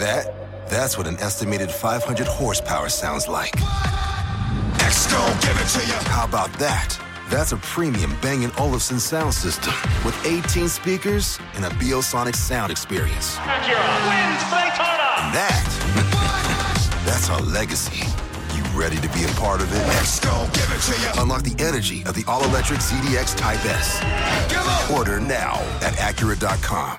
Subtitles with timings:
[0.00, 0.68] that?
[0.68, 3.52] That's what an estimated 500 horsepower sounds like.
[5.40, 5.94] give it to you.
[6.10, 6.98] How about that?
[7.28, 9.72] That's a premium Bang & Olufsen sound system
[10.04, 13.36] with 18 speakers and a Biosonic sound experience.
[13.36, 15.08] Acura wins Daytona.
[15.22, 18.04] And that, that's our legacy.
[18.56, 19.86] You ready to be a part of it?
[19.86, 21.22] Let's go, give it to you.
[21.22, 24.00] Unlock the energy of the all-electric ZDX Type S.
[24.90, 26.98] Order now at Acura.com.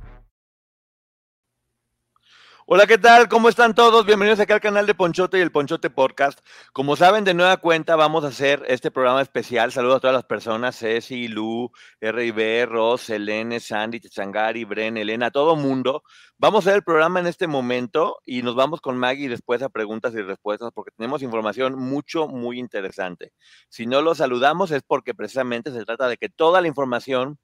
[2.73, 3.27] Hola, ¿qué tal?
[3.27, 4.05] ¿Cómo están todos?
[4.05, 6.39] Bienvenidos aquí al canal de Ponchote y el Ponchote Podcast.
[6.71, 9.73] Como saben, de nueva cuenta vamos a hacer este programa especial.
[9.73, 15.57] Saludos a todas las personas, Ceci, Lu, R.I.B., Ross, Selene, Sandy, Changari, Bren, Elena, todo
[15.57, 16.03] mundo.
[16.37, 19.67] Vamos a hacer el programa en este momento y nos vamos con Maggie después a
[19.67, 23.33] preguntas y respuestas porque tenemos información mucho, muy interesante.
[23.67, 27.37] Si no lo saludamos es porque precisamente se trata de que toda la información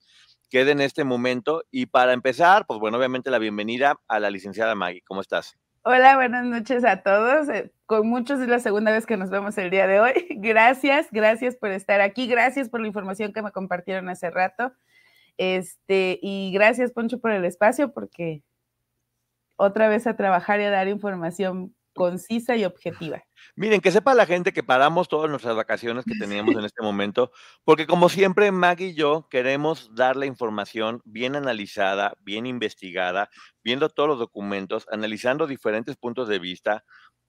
[0.50, 1.64] quede en este momento.
[1.72, 5.04] Y para empezar, pues bueno, obviamente la bienvenida a la licenciada Maggie.
[5.06, 5.58] ¿Cómo estás?
[5.84, 7.48] Hola, buenas noches a todos.
[7.48, 10.28] Eh, con muchos es la segunda vez que nos vemos el día de hoy.
[10.42, 12.28] Gracias, gracias por estar aquí.
[12.28, 14.74] Gracias por la información que me compartieron hace rato.
[15.38, 18.44] Este, y gracias, Poncho, por el espacio, porque
[19.56, 23.22] otra vez a trabajar y a dar información concisa y objetiva.
[23.56, 27.32] Miren, que sepa la gente que paramos todas nuestras vacaciones que teníamos en este momento,
[27.66, 33.30] porque como siempre, Maggie y yo queremos dar la información bien analizada, bien investigada,
[33.64, 36.86] viendo todos los documentos, analizando diferentes puntos de vista,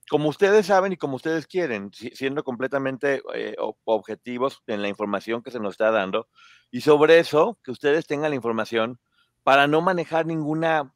[0.08, 5.50] como ustedes saben y como ustedes quieren, siendo completamente eh, objetivos en la información que
[5.50, 6.28] se nos está dando.
[6.70, 8.98] Y sobre eso, que ustedes tengan la información
[9.42, 10.94] para no manejar ninguna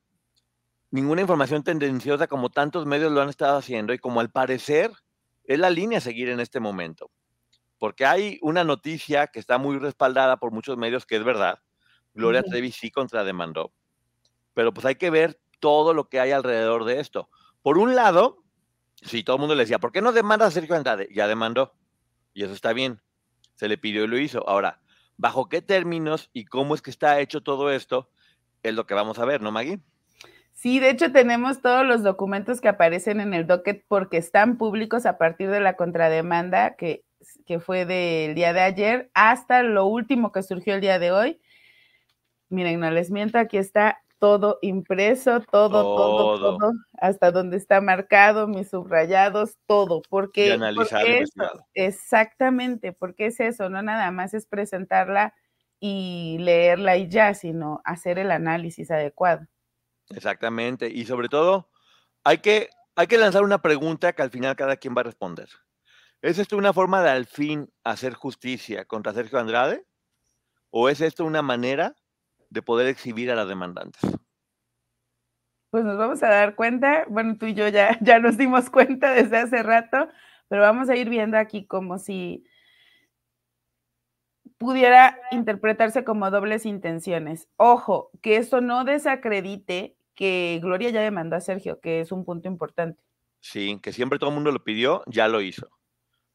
[0.92, 4.92] ninguna información tendenciosa como tantos medios lo han estado haciendo y como al parecer
[5.44, 7.10] es la línea a seguir en este momento.
[7.78, 11.58] Porque hay una noticia que está muy respaldada por muchos medios que es verdad.
[12.14, 13.72] Gloria Trevi sí contrademandó.
[14.54, 17.30] Pero pues hay que ver todo lo que hay alrededor de esto.
[17.62, 18.44] Por un lado,
[19.00, 21.08] si todo el mundo le decía, ¿por qué no demanda a Sergio Andrade?
[21.12, 21.74] Ya demandó.
[22.34, 23.00] Y eso está bien.
[23.54, 24.46] Se le pidió y lo hizo.
[24.46, 24.82] Ahora,
[25.16, 28.10] ¿bajo qué términos y cómo es que está hecho todo esto?
[28.62, 29.80] Es lo que vamos a ver, ¿no, Maggie?
[30.62, 35.06] Sí, de hecho tenemos todos los documentos que aparecen en el docket porque están públicos
[35.06, 37.02] a partir de la contrademanda que,
[37.46, 41.40] que fue del día de ayer hasta lo último que surgió el día de hoy.
[42.48, 48.46] Miren, no les miento, aquí está todo impreso, todo, todo, todo, hasta donde está marcado,
[48.46, 51.24] mis subrayados, todo, porque, porque
[51.74, 55.34] exactamente, porque es eso, no nada más es presentarla
[55.80, 59.48] y leerla y ya, sino hacer el análisis adecuado.
[60.14, 60.88] Exactamente.
[60.88, 61.70] Y sobre todo,
[62.24, 65.48] hay que, hay que lanzar una pregunta que al final cada quien va a responder.
[66.22, 69.84] ¿Es esto una forma de al fin hacer justicia contra Sergio Andrade?
[70.70, 71.96] ¿O es esto una manera
[72.48, 74.00] de poder exhibir a las demandantes?
[75.70, 79.10] Pues nos vamos a dar cuenta, bueno, tú y yo ya, ya nos dimos cuenta
[79.12, 80.08] desde hace rato,
[80.48, 82.44] pero vamos a ir viendo aquí como si
[84.58, 87.48] pudiera interpretarse como dobles intenciones.
[87.56, 92.48] Ojo, que esto no desacredite que Gloria ya demandó a Sergio, que es un punto
[92.48, 93.02] importante.
[93.40, 95.68] Sí, que siempre todo el mundo lo pidió, ya lo hizo.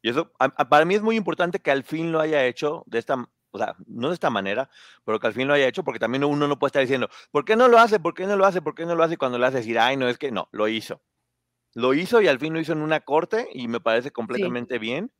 [0.01, 0.31] Y eso,
[0.69, 3.15] para mí es muy importante que al fin lo haya hecho de esta,
[3.51, 4.69] o sea, no de esta manera,
[5.03, 7.45] pero que al fin lo haya hecho, porque también uno no puede estar diciendo, ¿por
[7.45, 7.99] qué no lo hace?
[7.99, 8.61] ¿Por qué no lo hace?
[8.61, 9.15] ¿Por qué no lo hace?
[9.15, 11.01] Y cuando lo hace decir, ay, no, es que no, lo hizo.
[11.73, 15.11] Lo hizo y al fin lo hizo en una corte y me parece completamente bien.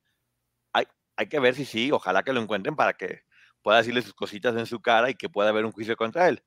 [0.74, 3.22] Hay, hay que ver si sí, ojalá que lo encuentren para que
[3.62, 6.44] pueda decirle sus cositas en su cara y que pueda haber un juicio contra él.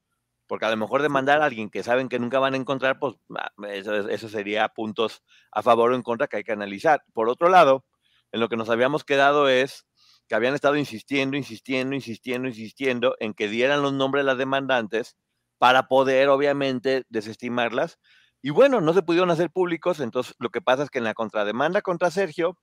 [0.50, 3.15] Porque a lo mejor demandar a alguien que saben que nunca van a encontrar, pues
[3.38, 5.22] ah, eso, sería puntos
[5.53, 7.05] a favor o en contra que hay que analizar.
[7.12, 7.84] Por otro lado,
[8.33, 9.87] en lo que nos habíamos quedado es
[10.27, 15.16] que habían estado insistiendo, insistiendo, insistiendo, insistiendo en que dieran los nombres de las demandantes
[15.59, 18.00] para poder, obviamente, desestimarlas.
[18.43, 21.14] Y bueno, no se pudieron hacer públicos, entonces lo que pasa es que en la
[21.14, 22.58] contrademanda contra Sergio,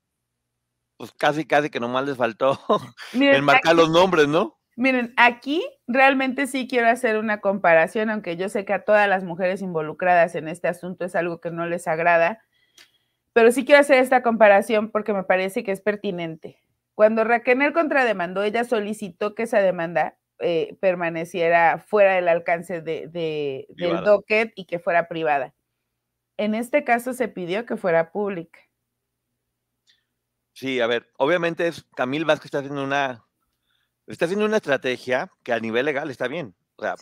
[0.98, 2.60] pues casi, casi que nomás les faltó
[3.13, 4.56] enmarcar los nombres, ¿no?
[4.77, 9.24] Miren, aquí realmente sí quiero hacer una comparación, aunque yo sé que a todas las
[9.24, 12.44] mujeres involucradas en este asunto es algo que no les agrada,
[13.33, 16.62] pero sí quiero hacer esta comparación porque me parece que es pertinente.
[16.94, 23.07] Cuando Raquel contrademandó, ella solicitó que esa demanda eh, permaneciera fuera del alcance de,
[23.69, 25.56] del docket y que fuera privada.
[26.38, 28.59] En este caso se pidió que fuera pública.
[30.53, 33.26] Sí, a ver, obviamente es Camil Vázquez está haciendo una
[34.07, 36.56] Está haciendo una estrategia que a nivel legal está bien.
[36.77, 36.95] O sea,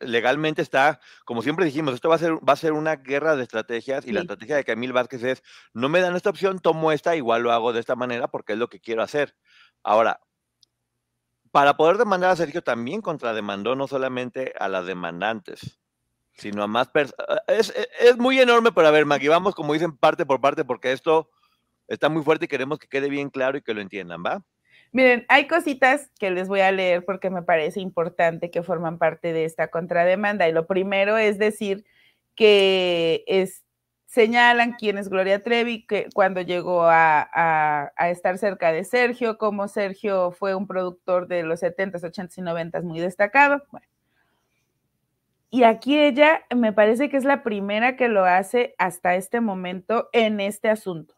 [0.00, 3.42] legalmente está, como siempre dijimos, esto va a ser, va a ser una guerra de
[3.42, 5.42] estrategias y la estrategia de Camil Vázquez es,
[5.72, 8.58] no me dan esta opción, tomo esta, igual lo hago de esta manera porque es
[8.58, 9.34] lo que quiero hacer.
[9.82, 10.20] Ahora,
[11.50, 15.80] para poder demandar a Sergio también contrademandó no solamente a las demandantes,
[16.32, 17.24] sino a más personas.
[17.46, 20.92] Es, es, muy enorme, pero a ver, Maggie, vamos como dicen parte por parte porque
[20.92, 21.30] esto
[21.88, 24.44] está muy fuerte y queremos que quede bien claro y que lo entiendan, ¿va?
[24.94, 29.32] Miren, hay cositas que les voy a leer porque me parece importante que forman parte
[29.32, 30.48] de esta contrademanda.
[30.48, 31.84] Y lo primero es decir
[32.36, 33.24] que
[34.06, 40.30] señalan quién es Gloria Trevi, que cuando llegó a, estar cerca de Sergio, como Sergio
[40.30, 43.64] fue un productor de los 70s, 80s y 90s muy destacado.
[45.50, 50.08] Y aquí ella me parece que es la primera que lo hace hasta este momento
[50.12, 51.16] en este asunto.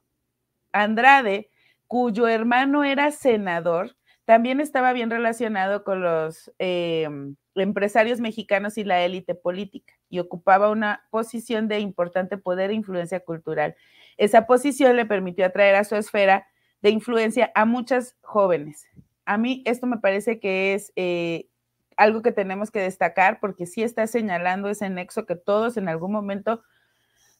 [0.73, 1.51] Andrade
[1.87, 9.03] cuyo hermano era senador, también estaba bien relacionado con los em, empresarios mexicanos y la
[9.05, 13.77] élite política y ocupaba una posición de importante poder e influencia cultural.
[14.17, 16.47] Esa posición le permitió atraer a su esfera
[16.83, 18.87] de influencia a muchas jóvenes.
[19.25, 21.49] A mí esto me parece que es eh,
[21.97, 26.13] algo que tenemos que destacar porque sí está señalando ese nexo que todos en algún
[26.13, 26.63] momento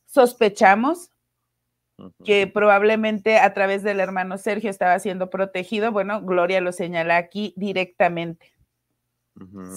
[0.05, 1.11] sospechamos
[2.25, 5.93] que probablemente a través del hermano Sergio estaba siendo protegido.
[5.93, 8.53] Bueno, Gloria lo señala aquí directamente,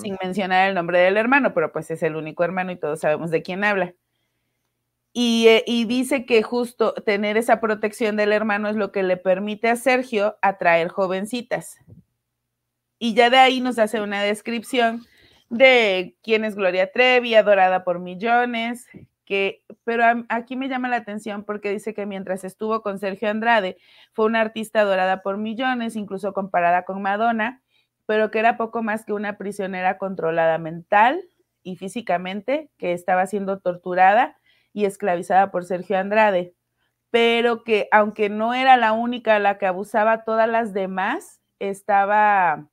[0.02, 3.32] sin mencionar el nombre del hermano, pero pues es el único hermano y todos sabemos
[3.32, 3.94] de quién habla.
[5.12, 9.18] Y, eh, y, dice que justo tener esa protección del hermano es lo que le
[9.18, 11.80] permite a Sergio atraer jovencitas.
[13.00, 15.08] Y ya de ahí nos hace una descripción
[15.50, 18.86] de quién es Gloria Trevi, adorada por millones,
[19.84, 23.78] pero aquí me llama la atención porque dice que mientras estuvo con Sergio Andrade,
[24.12, 27.62] fue una artista adorada por millones, incluso comparada con Madonna,
[28.08, 31.24] pero que era poco más que una prisionera controlada mental
[31.62, 34.36] y físicamente, que estaba siendo torturada
[34.74, 36.56] y esclavizada por Sergio Andrade,
[37.12, 42.68] pero que aunque no era la única a la que abusaba, todas las demás estaba,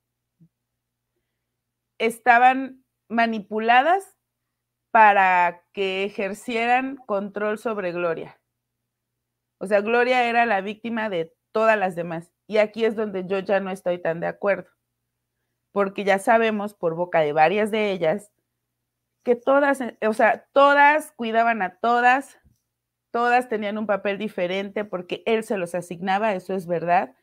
[1.99, 4.15] estaban manipuladas
[4.96, 8.40] para que ejercieran control sobre Gloria.
[9.58, 12.32] O sea, Gloria era la víctima de todas las demás.
[12.46, 14.70] Y aquí es donde yo ya no estoy tan de acuerdo.
[15.70, 18.32] Porque ya sabemos por boca de varias de ellas
[19.22, 22.38] que todas, o sea, todas cuidaban a todas,
[23.10, 27.14] todas tenían un papel diferente porque él se los asignaba, eso es verdad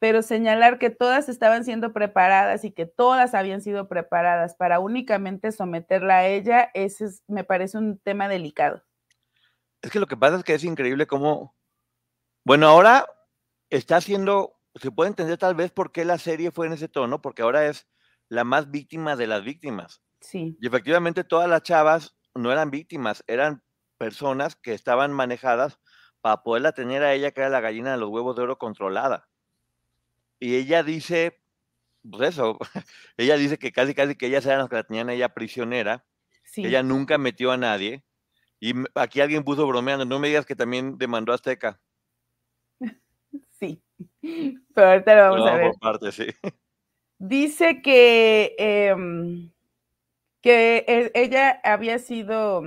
[0.00, 5.52] pero señalar que todas estaban siendo preparadas y que todas habían sido preparadas para únicamente
[5.52, 8.82] someterla a ella, ese me parece un tema delicado.
[9.82, 11.54] Es que lo que pasa es que es increíble cómo,
[12.46, 13.06] bueno, ahora
[13.68, 17.20] está haciendo, se puede entender tal vez por qué la serie fue en ese tono,
[17.20, 17.86] porque ahora es
[18.30, 20.02] la más víctima de las víctimas.
[20.22, 20.56] Sí.
[20.60, 23.62] Y efectivamente todas las chavas no eran víctimas, eran
[23.98, 25.78] personas que estaban manejadas
[26.22, 29.29] para poderla tener a ella, que era la gallina de los huevos de oro controlada.
[30.40, 31.40] Y ella dice,
[32.10, 32.58] pues eso,
[33.16, 36.04] ella dice que casi casi que ellas eran las que la tenían ella prisionera,
[36.56, 38.02] ella nunca metió a nadie.
[38.58, 41.80] Y aquí alguien puso bromeando, no me digas que también demandó a Azteca.
[43.60, 43.82] Sí,
[44.74, 45.72] pero ahorita lo vamos a ver.
[45.78, 46.26] parte, sí.
[47.18, 49.52] Dice que, em,
[50.40, 52.62] que e, ella había sido,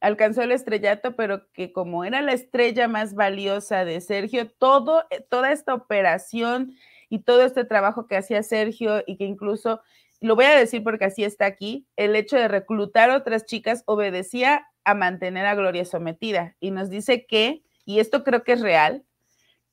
[0.00, 5.26] alcanzó el estrellato, pero que como era la estrella más valiosa de Sergio, todo, eh,
[5.28, 6.76] toda esta operación
[7.12, 9.82] y todo este trabajo que hacía Sergio y que incluso,
[10.22, 14.66] lo voy a decir porque así está aquí, el hecho de reclutar otras chicas obedecía
[14.84, 16.56] a mantener a Gloria sometida.
[16.58, 19.04] Y nos dice que, y esto creo que es real,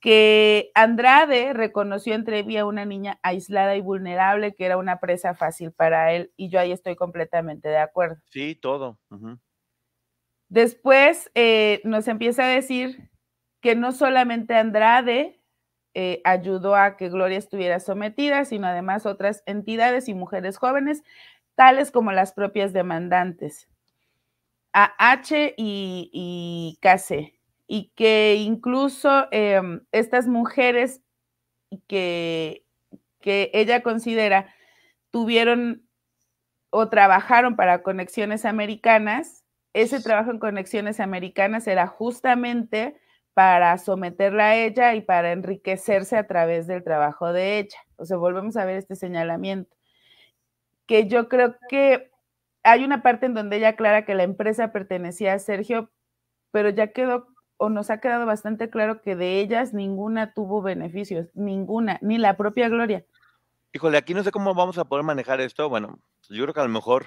[0.00, 5.72] que Andrade reconoció entre a una niña aislada y vulnerable, que era una presa fácil
[5.72, 8.16] para él, y yo ahí estoy completamente de acuerdo.
[8.28, 8.98] Sí, todo.
[10.50, 13.08] Después eh, nos empieza a decir
[13.62, 15.39] que no solamente Andrade
[15.94, 21.02] eh, ayudó a que Gloria estuviera sometida, sino además otras entidades y mujeres jóvenes,
[21.56, 23.68] tales como las propias demandantes,
[24.72, 27.34] AH y, y KC,
[27.66, 31.02] y que incluso em, estas mujeres
[31.88, 32.64] que,
[33.20, 34.54] que ella considera
[35.10, 35.82] tuvieron
[36.70, 42.96] o trabajaron para conexiones americanas, ese trabajo en conexiones americanas era justamente
[43.34, 47.78] para someterla a ella y para enriquecerse a través del trabajo de ella.
[47.96, 49.74] O sea, volvemos a ver este señalamiento.
[50.86, 52.10] Que yo creo que
[52.62, 55.90] hay una parte en donde ella aclara que la empresa pertenecía a Sergio,
[56.50, 61.28] pero ya quedó o nos ha quedado bastante claro que de ellas ninguna tuvo beneficios,
[61.34, 63.04] ninguna, ni la propia Gloria.
[63.72, 65.68] Híjole, aquí no sé cómo vamos a poder manejar esto.
[65.68, 67.06] Bueno, yo creo que a lo mejor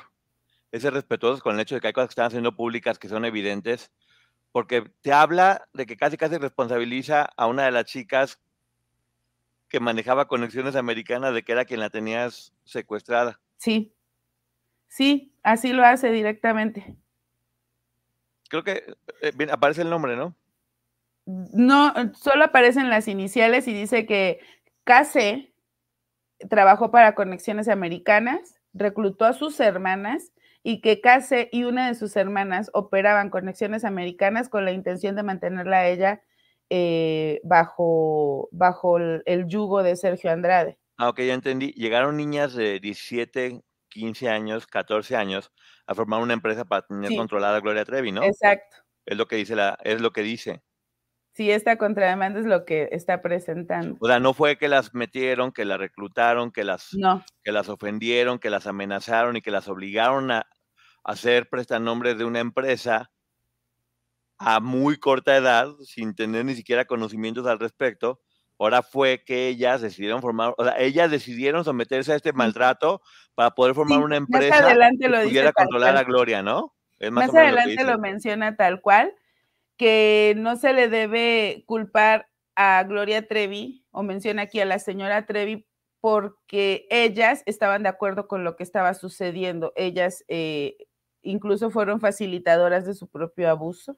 [0.71, 3.09] es ser respetuosos con el hecho de que hay cosas que están haciendo públicas que
[3.09, 3.91] son evidentes,
[4.53, 8.39] porque te habla de que casi casi responsabiliza a una de las chicas
[9.67, 13.41] que manejaba conexiones americanas de que era quien la tenías secuestrada.
[13.57, 13.95] Sí,
[14.87, 16.95] sí, así lo hace directamente.
[18.47, 20.35] Creo que eh, aparece el nombre, ¿no?
[21.25, 24.39] No, solo aparecen las iniciales y dice que
[24.83, 25.51] KC
[26.47, 30.32] trabajó para Conexiones Americanas, reclutó a sus hermanas
[30.63, 35.23] y que Case y una de sus hermanas operaban Conexiones Americanas con la intención de
[35.23, 36.23] mantenerla a ella
[36.69, 40.79] eh, bajo, bajo el, yugo de Sergio Andrade.
[40.97, 41.73] Ah, ok, ya entendí.
[41.73, 45.51] Llegaron niñas de 17, 15 años, 14 años
[45.85, 48.23] a formar una empresa para tener controlada a Gloria Trevi, ¿no?
[48.23, 48.77] Exacto.
[49.05, 50.63] Es lo que dice la, es lo que dice.
[51.33, 53.97] Sí, esta contrademanda es lo que está presentando.
[53.99, 56.89] O sea, no fue que las metieron, que las reclutaron, que las,
[57.43, 60.45] que las ofendieron, que las amenazaron y que las obligaron a
[61.03, 63.11] hacer prestanombres de una empresa
[64.37, 68.19] a muy corta edad, sin tener ni siquiera conocimientos al respecto.
[68.59, 73.01] Ahora fue que ellas decidieron formar, o sea, ellas decidieron someterse a este maltrato
[73.35, 76.73] para poder formar una empresa que pudiera controlar a Gloria, ¿no?
[77.11, 79.13] más, adelante lo menciona tal cual
[79.75, 85.25] que no se le debe culpar a Gloria Trevi, o menciona aquí a la señora
[85.25, 85.65] Trevi,
[85.99, 89.73] porque ellas estaban de acuerdo con lo que estaba sucediendo.
[89.75, 90.77] Ellas eh,
[91.23, 93.97] incluso fueron facilitadoras de su propio abuso.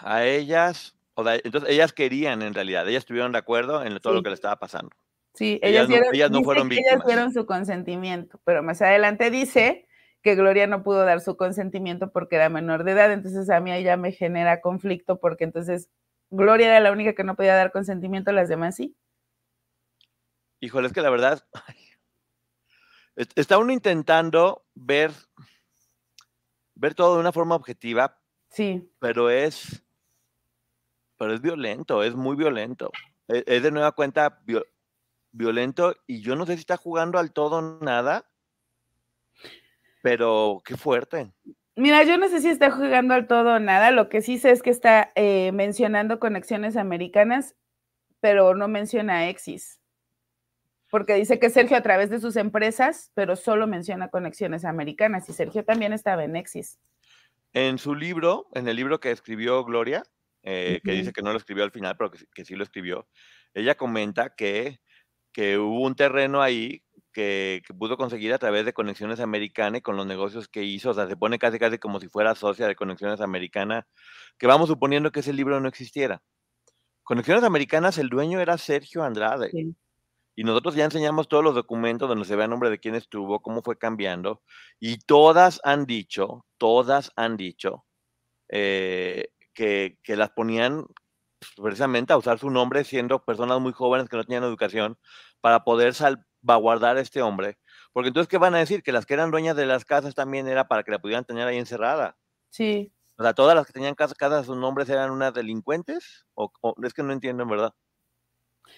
[0.00, 4.22] A ellas, o entonces ellas querían en realidad, ellas estuvieron de acuerdo en todo lo
[4.22, 4.90] que le estaba pasando.
[5.34, 6.92] Sí, ellas, ellas no, fueron víctimas.
[6.94, 9.88] Ellas dieron su consentimiento, pero más adelante dice
[10.22, 13.82] que Gloria no pudo dar su consentimiento porque era menor de edad, entonces a mí
[13.82, 15.90] ya me genera conflicto porque entonces
[16.30, 18.96] Gloria era la única que no podía dar consentimiento, las demás sí.
[20.60, 21.44] Híjole, es que la verdad,
[23.16, 25.12] está uno intentando ver,
[26.74, 28.20] ver todo de una forma objetiva.
[28.50, 28.88] Sí.
[28.98, 29.84] Pero es,
[31.16, 32.90] pero es violento, es muy violento.
[33.28, 34.42] Es, es de nueva cuenta
[35.32, 38.26] violento y yo no sé si está jugando al todo nada
[40.04, 41.32] pero qué fuerte.
[41.76, 43.90] Mira, yo no sé si está jugando al todo o nada.
[43.90, 47.56] Lo que sí sé es que está eh, mencionando conexiones americanas,
[48.20, 49.80] pero no menciona Exis.
[50.94, 55.28] Porque dice que Sergio a través de sus empresas, pero solo menciona conexiones americanas.
[55.28, 56.78] Y Sergio también estaba en Exis.
[57.52, 60.04] En su libro, en el libro que escribió Gloria,
[60.44, 63.08] eh, que dice que no lo escribió al final, pero que, sí lo escribió,
[63.54, 64.78] ella comenta que,
[65.32, 69.96] que hubo un terreno ahí que, pudo conseguir a través de Conexiones Americanas y con
[69.96, 70.90] los negocios que hizo.
[70.90, 73.84] O sea, se pone casi casi como si fuera socia de Conexiones Americanas,
[74.38, 76.22] que vamos suponiendo que ese libro no existiera.
[77.02, 79.50] Conexiones Americanas, el dueño era Sergio Andrade.
[80.36, 83.40] Y nosotros ya enseñamos todos los documentos donde se ve el nombre de quién estuvo,
[83.40, 84.42] cómo fue cambiando.
[84.80, 87.84] Y todas han dicho, todas han dicho
[88.48, 90.86] eh, que, que las ponían
[91.56, 94.98] precisamente a usar su nombre siendo personas muy jóvenes que no tenían educación
[95.40, 97.58] para poder sal va a este hombre.
[97.92, 98.82] Porque entonces, ¿qué van a decir?
[98.82, 101.46] Que las que eran dueñas de las casas también era para que la pudieran tener
[101.46, 102.16] ahí encerrada.
[102.50, 102.92] Sí.
[103.16, 106.26] O sea, todas las que tenían casas, casas sus nombres eran unas delincuentes.
[106.34, 107.74] ¿O, es que no entiendo en verdad?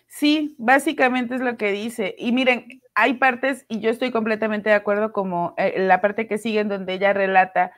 [0.06, 2.14] Sí, básicamente es lo que dice.
[2.18, 6.38] Y miren, hay partes, y yo estoy completamente de acuerdo, como eh, la parte que
[6.38, 7.72] sigue en donde ella relata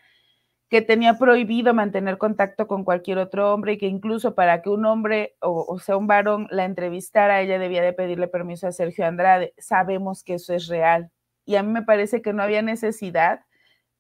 [0.68, 4.84] que tenía prohibido mantener contacto con cualquier otro hombre y que incluso para que un
[4.84, 9.54] hombre o, sea un varón la entrevistara, ella debía de pedirle permiso a Sergio Andrade.
[9.58, 11.10] Sabemos que eso es real.
[11.46, 13.40] Y a mí me parece que no había necesidad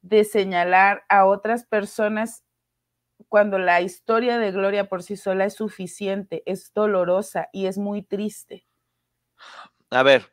[0.02, 2.44] de señalar a otras personas
[3.28, 8.02] cuando la historia de Gloria por sí sola es suficiente, es dolorosa y es muy
[8.02, 8.66] triste.
[9.90, 10.30] A ver,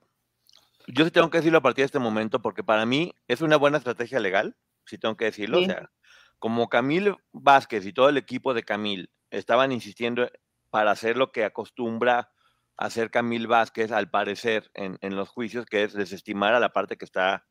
[0.87, 3.57] yo sí tengo que decirlo a partir de este momento porque para mí es una
[3.57, 5.59] buena estrategia legal, sí tengo que decirlo.
[5.59, 5.91] O sea,
[6.39, 10.29] como Camil Vázquez y todo el equipo de Camil estaban insistiendo
[10.69, 12.31] para hacer lo que acostumbra
[12.77, 17.05] hacer Camil Vázquez, al parecer, en, los juicios, que es desestimar a la parte que
[17.05, 17.45] está,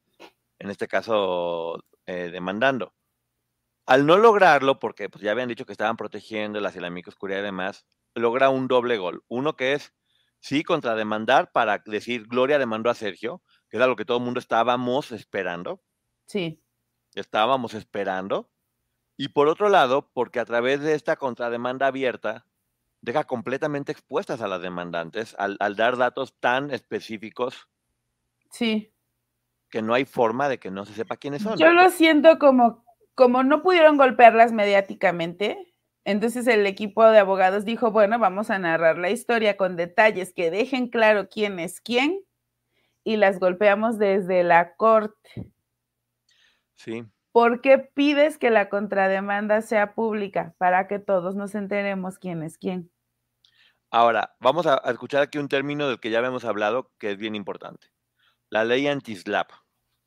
[0.59, 2.95] en este caso, eh, demandando.
[3.87, 7.45] Al no lograrlo, porque pues, ya habían dicho que estaban protegiendo la Islámica Oscuridad y
[7.45, 9.25] demás, logra un doble gol.
[9.29, 9.95] Uno que es,
[10.41, 14.41] sí, contrademandar para decir Gloria demandó a Sergio, que era lo que todo el mundo
[14.41, 15.83] estábamos esperando.
[16.27, 16.63] Sí.
[17.15, 18.51] Estábamos esperando.
[19.17, 22.47] Y por otro lado, porque a través de esta contrademanda abierta,
[23.01, 27.69] deja completamente expuestas a las demandantes al, dar datos tan específicos.
[28.51, 28.93] Sí.
[29.71, 31.59] Que no hay forma de que no se sepa quiénes son.
[31.59, 32.84] Yo lo siento como,
[33.15, 35.73] como no pudieron golpearlas mediáticamente,
[36.05, 40.51] entonces el equipo de abogados dijo, bueno, vamos a narrar la historia con detalles que
[40.51, 42.21] dejen claro quién es quién
[43.05, 45.51] y las golpeamos desde la corte.
[46.75, 47.05] Sí.
[47.33, 50.55] ¿Por qué pides que la contrademanda sea pública?
[50.59, 52.91] Para que todos nos enteremos quién es quién.
[53.91, 57.35] Ahora, vamos a, escuchar aquí un término del que ya habíamos hablado que es bien
[57.35, 57.89] importante.
[58.51, 59.51] La ley anti-SLAP.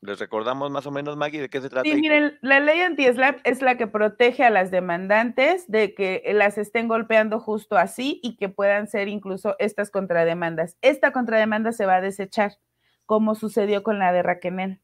[0.00, 1.88] ¿Les recordamos más o menos, Maggie, de qué se trata?
[1.88, 6.56] Sí, miren, la ley anti-SLAP es la que protege a las demandantes de que las
[6.56, 10.76] estén golpeando justo así y que puedan ser incluso estas contrademandas.
[10.82, 12.58] Esta contrademanda se va a desechar,
[13.06, 14.80] como sucedió con la de Raquenel,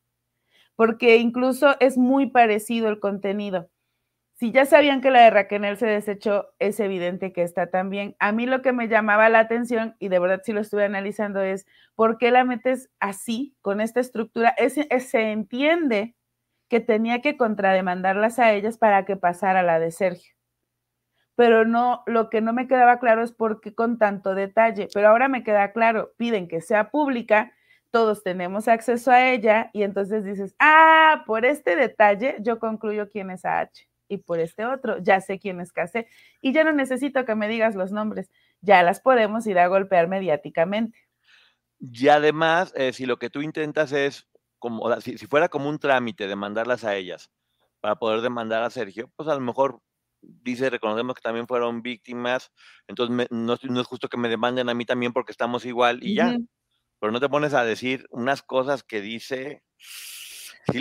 [0.74, 3.70] porque incluso es muy parecido el contenido
[4.36, 8.16] si ya sabían que la de Raquel se desechó, es evidente que está también.
[8.18, 11.40] A mí lo que me llamaba la atención, y de verdad sí lo estuve analizando,
[11.40, 14.54] es por qué la metes así, con esta estructura.
[14.58, 16.16] se entiende
[16.68, 20.34] que tenía que contrademandarlas a ellas para que pasara la de Sergio.
[21.36, 24.88] Pero no, lo que no me quedaba claro es por qué con tanto detalle.
[24.92, 27.52] Pero ahora me queda claro, piden que sea pública,
[27.90, 33.30] todos tenemos acceso a ella, y entonces dices, ah, por este detalle yo concluyo quién
[33.30, 36.06] es H y por este otro, ya sé quién es casé
[36.40, 38.30] y ya no necesito que me digas los nombres,
[38.60, 40.98] ya las podemos ir a golpear mediáticamente.
[41.78, 46.26] Y además, eh, si lo que tú intentas es, como, si, fuera como un trámite
[46.26, 47.30] de mandarlas a ellas
[47.80, 49.80] para poder demandar a Sergio, pues a lo mejor
[50.22, 52.50] dice, reconocemos que también fueron víctimas,
[52.88, 56.38] entonces no, es justo que me demanden a mí también porque estamos igual y ya.
[57.00, 59.62] Pero no te pones a decir unas cosas que dice,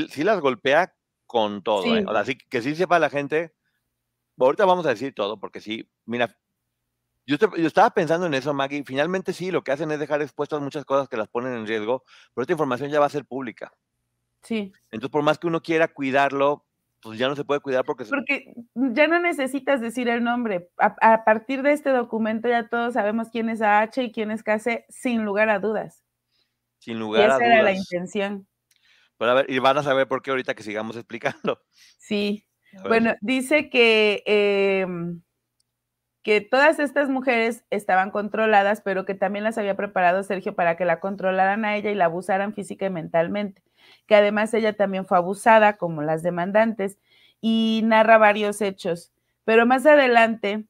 [0.09, 0.95] si las golpea
[1.33, 2.05] con todo, ¿eh?
[2.07, 3.55] O sea, que sí sepa la gente.
[4.37, 6.37] Ahorita vamos a decir todo, porque sí, mira,
[7.25, 8.83] yo, estaba pensando en eso, Maggie.
[8.85, 12.03] Finalmente sí, lo que hacen es dejar expuestas muchas cosas que las ponen en riesgo,
[12.35, 13.73] pero esta información ya va a ser pública.
[14.43, 14.73] Sí.
[14.91, 16.67] Entonces, por más que uno quiera cuidarlo,
[17.01, 18.05] pues ya no se puede cuidar porque...
[18.05, 20.69] Porque ya no necesitas decir el nombre.
[20.77, 24.85] A, partir de este documento ya todos sabemos quién es AH y quién es KC,
[24.87, 26.03] sin lugar a dudas.
[26.77, 27.41] Sin lugar a dudas.
[27.41, 28.47] Esa era la intención
[29.47, 31.61] y van a saber por qué ahorita que sigamos explicando.
[31.97, 32.45] Sí.
[32.87, 35.21] Bueno, dice que, em,
[36.23, 40.85] que todas estas mujeres estaban controladas, pero que también las había preparado Sergio para que
[40.85, 43.61] la controlaran a ella y la abusaran física y mentalmente.
[44.07, 46.97] Que además ella también fue abusada, como las demandantes,
[47.41, 49.11] y narra varios hechos.
[49.43, 50.65] Pero más adelante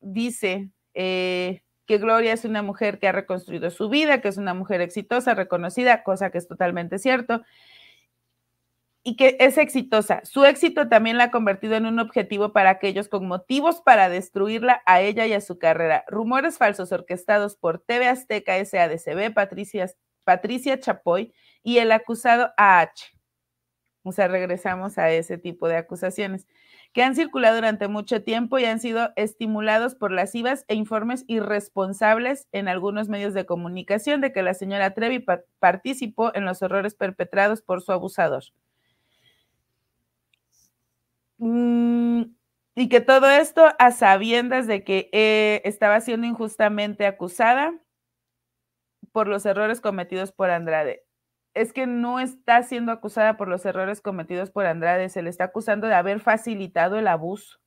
[0.00, 4.54] dice, eh, que Gloria es una mujer que ha reconstruido su vida, que es una
[4.54, 7.42] mujer exitosa, reconocida, cosa que es totalmente cierto,
[9.02, 10.22] y que es exitosa.
[10.24, 14.82] Su éxito también la ha convertido en un objetivo para aquellos con motivos para destruirla
[14.86, 16.04] a ella y a su carrera.
[16.08, 19.90] Rumores falsos orquestados por TV Azteca SADCB, Patricia,
[20.24, 22.94] Patricia Chapoy y el acusado AH.
[24.04, 26.46] O sea, regresamos a ese tipo de acusaciones
[26.94, 31.24] que han circulado durante mucho tiempo y han sido estimulados por las IVAs e informes
[31.26, 35.24] irresponsables en algunos medios de comunicación de que la señora Trevi
[35.58, 38.44] participó en los errores perpetrados por su abusador.
[41.38, 42.22] Mm,
[42.76, 47.74] y que todo esto a sabiendas de que eh, estaba siendo injustamente acusada
[49.10, 51.03] por los errores cometidos por Andrade
[51.54, 55.44] es que no está siendo acusada por los errores cometidos por Andrade, se le está
[55.44, 57.58] acusando de haber facilitado el abuso.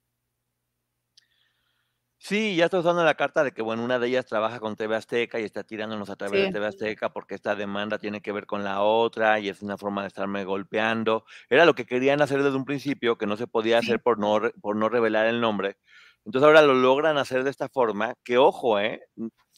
[2.20, 4.96] Sí, ya está usando la carta de que, bueno, una de ellas trabaja con TV
[4.96, 8.48] Azteca y está tirándonos a través de TV Azteca porque esta demanda tiene que ver
[8.48, 11.26] con la otra y es una forma de estarme golpeando.
[11.48, 14.42] Era lo que querían hacer desde un principio, que no se podía hacer por no,
[14.62, 15.78] por no revelar el nombre.
[16.26, 19.02] Entonces ahora lo logran hacer de esta forma, que ojo, ¿eh?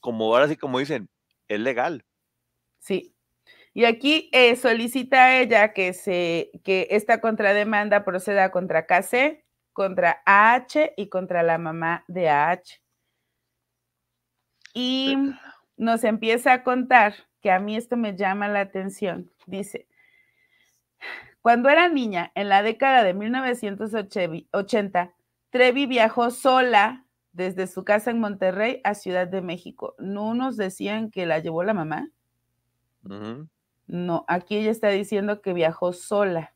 [0.02, 1.10] Como ahora sí, como dicen,
[1.48, 2.06] es legal.
[2.80, 3.16] Sí,
[3.74, 10.22] y aquí eh, solicita a ella que, se, que esta contrademanda proceda contra KC, contra
[10.26, 12.82] AH y contra la mamá de AH.
[14.74, 15.18] Y
[15.78, 19.32] nos empieza a contar que a mí esto me llama la atención.
[19.46, 19.88] Dice,
[21.42, 25.14] cuando era niña, en la década de 1980,
[25.50, 29.96] Trevi viajó sola desde su casa en Monterrey a Ciudad de México.
[30.00, 32.10] ¿No nos decían que la llevó la mamá?
[33.90, 36.54] No, aquí ella está diciendo que viajó sola.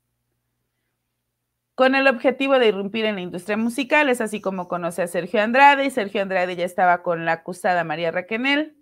[1.73, 5.41] Con el objetivo de irrumpir en la industria musical, es así como conoce a Sergio
[5.41, 8.77] Andrade y Sergio Andrade ya estaba con la acusada María Raquenel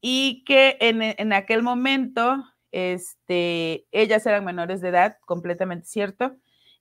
[0.00, 6.36] y que en, aquel momento este, ellas eran menores de edad, completamente cierto,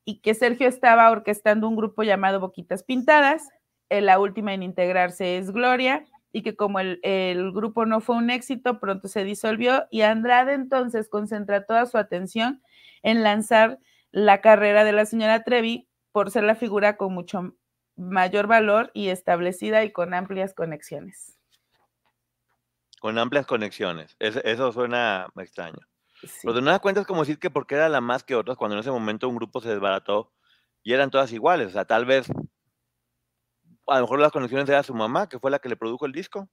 [0.05, 3.49] y que Sergio estaba orquestando un grupo llamado Boquitas Pintadas.
[3.89, 6.99] La última en integrarse es Gloria y que como el,
[7.53, 12.61] grupo no fue un éxito, pronto se disolvió y Andrade entonces concentra toda su atención
[13.01, 13.79] en lanzar
[14.11, 17.55] la carrera de la señora Trevi por ser la figura con mucho
[17.95, 21.37] mayor valor y establecida y con amplias conexiones.
[22.99, 24.15] Con amplias conexiones.
[24.19, 25.79] Es- eso suena extraño.
[26.21, 26.39] Sí.
[26.43, 28.75] Pero de nada cuenta es como decir que porque era la más que otras, cuando
[28.75, 30.33] en ese momento un grupo se desbarató
[30.83, 31.67] y eran todas iguales.
[31.67, 32.27] O sea, tal vez,
[33.91, 36.11] a lo mejor las conexiones era su mamá, que fue la que le produjo el
[36.11, 36.49] disco,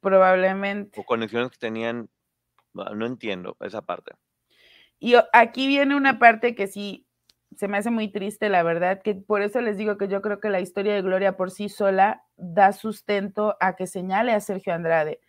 [0.00, 0.98] Probablemente.
[1.00, 2.08] o conexiones que tenían,
[2.74, 4.12] no entiendo esa parte.
[4.98, 7.06] Y aquí viene una parte que sí
[7.54, 10.40] se me hace muy triste, la verdad, que por eso les digo que yo creo
[10.40, 14.74] que la historia de Gloria por sí sola da sustento a que señale a Sergio
[14.74, 15.20] Andrade.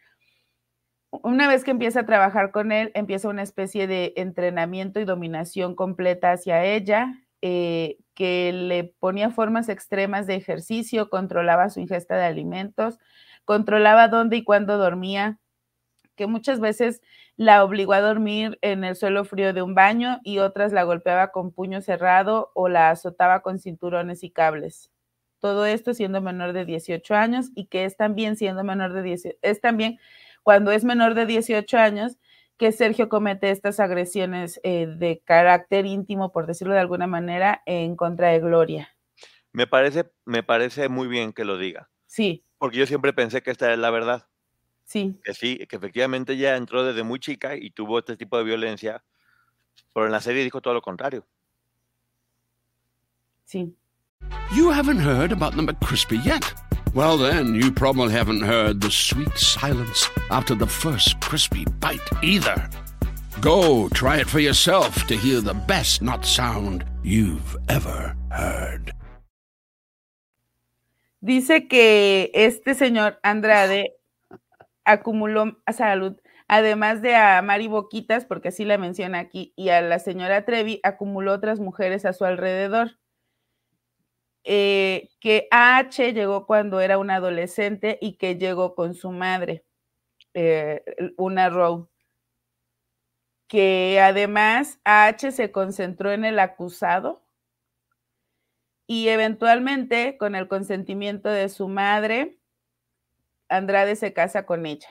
[1.10, 5.74] Una vez que empieza a trabajar con él, empieza una especie de entrenamiento y dominación
[5.76, 12.24] completa hacia ella, eh, que le ponía formas extremas de ejercicio, controlaba su ingesta de
[12.26, 12.98] alimentos,
[13.46, 15.38] controlaba dónde y cuándo dormía,
[16.16, 17.04] que muchas veces
[17.36, 21.28] la obligó a dormir en el suelo frío de un baño y otras la golpeaba
[21.32, 24.90] con puño cerrado o la azotaba con cinturones y cables.
[25.38, 29.38] Todo esto siendo menor de 18 años y que es también siendo menor de 18,
[29.44, 30.00] es también
[30.42, 32.18] cuando es menor de 18 años
[32.58, 37.96] que Sergio comete estas agresiones eh, de carácter íntimo, por decirlo de alguna manera, en
[37.96, 38.90] contra de Gloria.
[39.54, 43.52] Me parece, me parece muy bien que lo diga, Sí, porque yo siempre pensé que
[43.52, 44.28] esta es la verdad.
[44.86, 48.44] sí, que sí, que efectivamente ella entró desde muy chica y tuvo este tipo de
[48.44, 49.04] violencia,
[49.94, 51.26] pero en la serie dijo todo lo contrario.
[53.46, 53.76] sí.
[54.56, 56.44] You haven't heard about the McCrispy yet?
[56.98, 62.68] Well, then, you probably haven't heard the sweet silence after the first crispy bite either.
[63.40, 68.92] Go try it for yourself to hear the best not sound you've ever heard.
[71.22, 73.94] Dice que este señor Andrade
[74.84, 79.82] acumuló a salud, además de a Mari Boquitas, porque así la menciona aquí, y a
[79.82, 82.98] la señora Trevi, acumuló otras mujeres a su alrededor.
[84.50, 89.66] Eh, que AH llegó cuando era un adolescente y que llegó con su madre,
[90.34, 90.86] eh,
[91.18, 91.90] una Rowe.
[93.50, 97.26] Que además AH se concentró en el acusado
[98.88, 102.40] y eventualmente, con el consentimiento de su madre,
[103.50, 104.88] Andrade se casa con ella,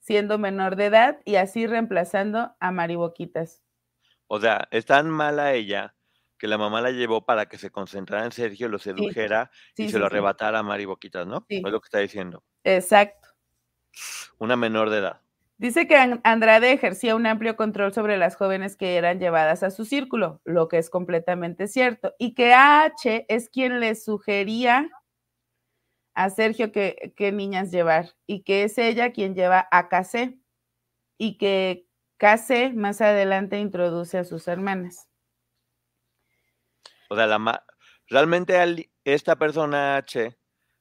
[0.00, 3.62] siendo menor de edad y así reemplazando a Mari Boquitas.
[4.26, 5.95] O sea, es tan mala ella
[6.38, 9.86] que la mamá la llevó para que se concentrara en Sergio, lo sedujera sí, y
[9.86, 11.46] sí, se lo arrebatara a Mari Boquitas, ¿no?
[11.48, 12.42] Es lo que está diciendo.
[12.64, 13.28] Exacto.
[14.38, 15.20] Una menor de edad.
[15.58, 19.70] Dice que An- Andrade ejercía un amplio control sobre las jóvenes que eran llevadas a
[19.70, 24.90] su círculo, lo que es completamente cierto, y que AH es quien le sugería
[26.14, 30.38] a Sergio que, que niñas llevar, y que es ella quien lleva a KC,
[31.18, 31.86] y que
[32.18, 35.05] KC más adelante introduce a sus hermanas.
[37.10, 37.64] O sea, la ma-
[38.08, 40.36] realmente al- esta persona H,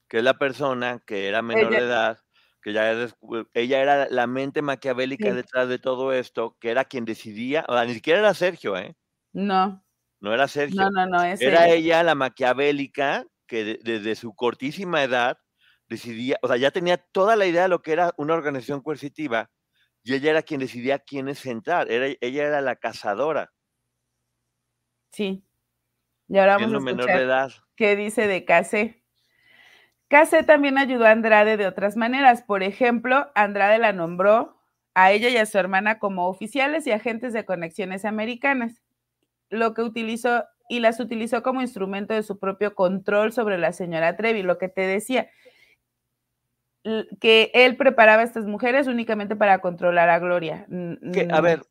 [0.10, 2.20] que es la persona que era menor Ella- de edad,
[2.62, 3.16] que ya es
[3.54, 5.36] ella era la mente maquiavélica Sí.
[5.36, 8.96] detrás de todo esto, que era quien decidía, o sea, ni siquiera era Sergio, ¿eh?
[9.34, 9.86] No,
[10.22, 10.82] No era Sergio.
[10.84, 11.76] no, no, no, es Era ella.
[11.76, 15.38] ella la maquiavélica que de- desde su cortísima edad
[15.88, 19.52] decidía, o sea, ya tenía toda la idea de lo que era una organización coercitiva
[20.04, 21.92] y ella era quien decidía quiénes entrar.
[21.92, 23.52] Era, ella era la cazadora,
[25.12, 25.45] Sí.
[26.28, 27.52] Y ahora vamos siendo a menor de escuchar edad.
[27.76, 29.02] qué dice de KC.
[30.08, 32.42] KC también ayudó a Andrade de otras maneras.
[32.44, 34.58] Por ejemplo, Andrade la nombró
[34.94, 38.82] a ella y a su hermana como oficiales y agentes de conexiones americanas,
[39.50, 44.16] lo que utilizó y las utilizó como instrumento de su propio control sobre la señora
[44.16, 45.30] Trevi, lo que te decía,
[47.20, 50.66] que él preparaba a estas mujeres únicamente para controlar a Gloria.
[51.14, 51.64] Que, a ver,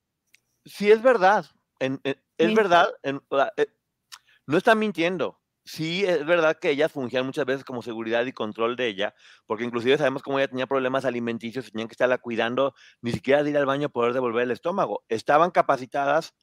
[0.65, 1.47] si es verdad,
[1.79, 2.55] en- en- es Sí.
[2.55, 3.21] verdad, en-
[3.57, 3.67] eh,
[4.47, 5.41] no está mintiendo.
[5.67, 9.15] Sí, es verdad que ellas fungían muchas veces como seguridad y control de ella,
[9.47, 13.49] porque inclusive sabemos cómo ella tenía problemas alimenticios, tenían que estarla cuidando, ni siquiera de
[13.51, 15.05] ir al baño poder devolver el estómago.
[15.09, 16.35] Estaban capacitadas,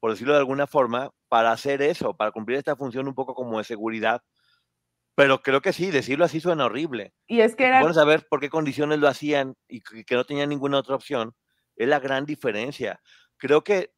[0.00, 3.56] por decirlo de alguna forma, para hacer eso, para cumplir esta función un poco como
[3.58, 4.22] de seguridad.
[5.14, 7.14] Pero creo que sí, decirlo así suena horrible.
[7.28, 9.82] Y es que Si te eran, pones a ver por qué condiciones lo hacían y
[9.82, 11.34] que que no tenían ninguna otra opción,
[11.76, 13.00] es la gran diferencia.
[13.38, 13.94] Creo que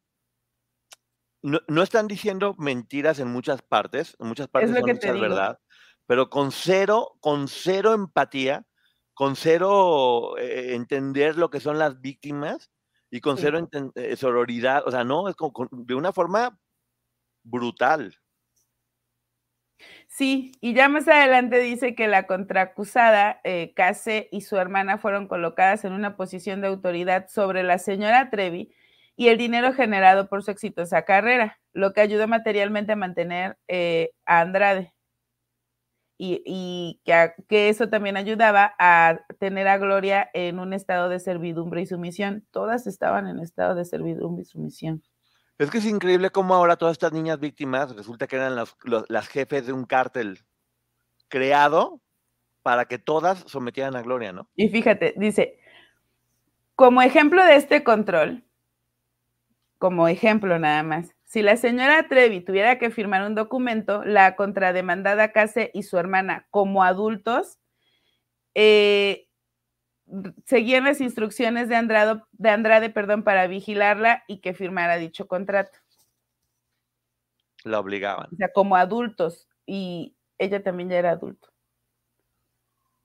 [1.41, 5.19] no, no están diciendo mentiras en muchas partes, en muchas partes son digo.
[5.19, 5.59] verdad,
[6.07, 8.65] pero con cero, con cero empatía,
[9.13, 12.71] con cero eh, entender lo que son las víctimas
[13.11, 13.41] y con Sí.
[13.41, 16.59] cero eh, sororidad, o sea, no, es como con- de una forma
[17.43, 18.15] brutal.
[20.07, 25.27] Sí, y ya más adelante dice que la contraacusada, eh, Case y su hermana fueron
[25.27, 28.73] colocadas en una posición de autoridad sobre la señora Trevi
[29.19, 34.11] y el dinero generado por su exitosa carrera, lo que ayudó materialmente a mantener eh,
[34.25, 34.93] a Andrade.
[36.17, 41.81] y, que, que, eso también ayudaba a tener a Gloria en un estado de servidumbre
[41.81, 42.47] y sumisión.
[42.51, 45.03] Todas estaban en estado de servidumbre y sumisión.
[45.57, 49.67] Es que es increíble cómo ahora todas estas niñas víctimas resulta que eran las jefes
[49.67, 50.39] de un cártel
[51.27, 51.99] creado
[52.61, 54.49] para que todas sometieran a Gloria, ¿no?
[54.55, 55.59] Y fíjate, dice,
[56.75, 58.45] como ejemplo de este control,
[59.79, 65.31] como ejemplo nada más, si la señora Trevi tuviera que firmar un documento, la contrademandada
[65.31, 67.59] Case y su hermana, como adultos,
[68.55, 69.27] eh,
[70.45, 75.77] seguían las instrucciones de Andrade, de Andrade perdón, para vigilarla y que firmara dicho contrato.
[77.63, 78.27] La obligaban.
[78.31, 79.47] O sea, como adultos.
[79.65, 81.49] Y ella también ya era adulto.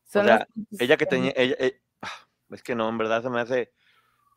[0.06, 0.46] o sea,
[0.78, 2.08] ella que tenía, eh, ah,
[2.50, 3.72] es que no, en verdad se me hace,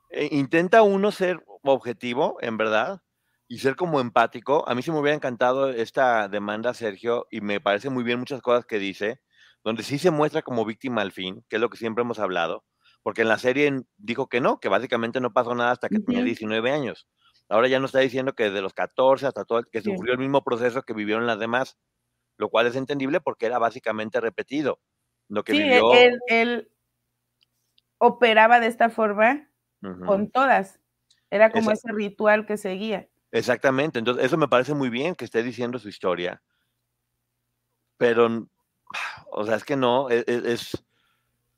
[0.10, 3.02] eh, intenta uno ser objetivo, en verdad,
[3.48, 4.68] y ser como empático.
[4.68, 8.42] A mí sí me hubiera encantado esta demanda, Sergio, y me parece muy bien muchas
[8.42, 9.22] cosas que dice,
[9.64, 12.66] donde sí se muestra como víctima al fin, que es lo que siempre hemos hablado,
[13.04, 16.24] porque en la serie dijo que no, que básicamente no pasó nada hasta que tenía
[16.24, 17.08] 19 años.
[17.50, 20.44] Ahora ya nos está diciendo que desde los 14 hasta todo, que sufrió el mismo
[20.44, 21.78] proceso que vivieron las demás,
[22.38, 24.80] lo cual es entendible porque era básicamente repetido.
[25.30, 25.94] Lo que sí, vivió...
[26.28, 26.70] él,
[27.98, 29.50] operaba de esta forma
[30.06, 30.80] con todas.
[31.30, 33.08] Era como ese ritual que seguía.
[33.32, 36.42] Exactamente, entonces eso me parece muy bien que esté diciendo su historia,
[37.98, 38.48] pero,
[39.32, 40.84] o sea, es que no, e, e, es,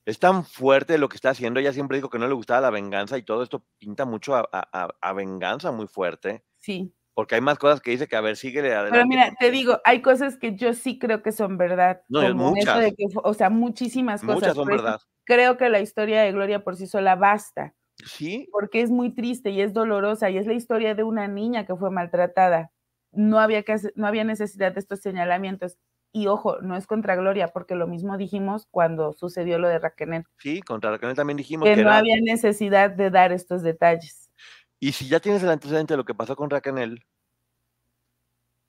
[0.05, 2.69] es, tan fuerte lo que está haciendo, ella siempre dijo que no le gustaba la
[2.71, 6.43] venganza y todo esto pinta mucho a, venganza muy fuerte.
[6.57, 6.93] Sí.
[7.13, 8.93] Porque hay más cosas que dice que, a ver, síguele adelante.
[8.93, 12.01] Pero mira, te digo, hay cosas que yo sí creo que son verdad.
[12.07, 12.93] No, muchas.
[13.15, 14.35] o sea, muchísimas cosas.
[14.35, 15.01] Muchas son verdad.
[15.25, 17.75] Creo que la historia de Gloria por sí sola basta.
[18.05, 18.47] Sí.
[18.51, 21.75] Porque es muy triste y es dolorosa y es la historia de una niña que
[21.75, 22.71] fue maltratada.
[23.11, 25.77] No había, que no había necesidad de estos señalamientos.
[26.11, 30.23] Y ojo, no es contra Gloria, porque lo mismo dijimos cuando sucedió lo de Raquel.
[30.37, 34.31] Sí, contra Raquel también dijimos que, no había necesidad de dar estos detalles.
[34.79, 37.03] Y si ya tienes el antecedente de lo que pasó con Raquel,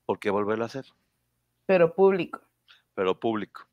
[0.05, 0.85] ¿por qué volverlo a hacer?
[1.67, 2.41] Pero público.
[2.95, 3.70] Pero público.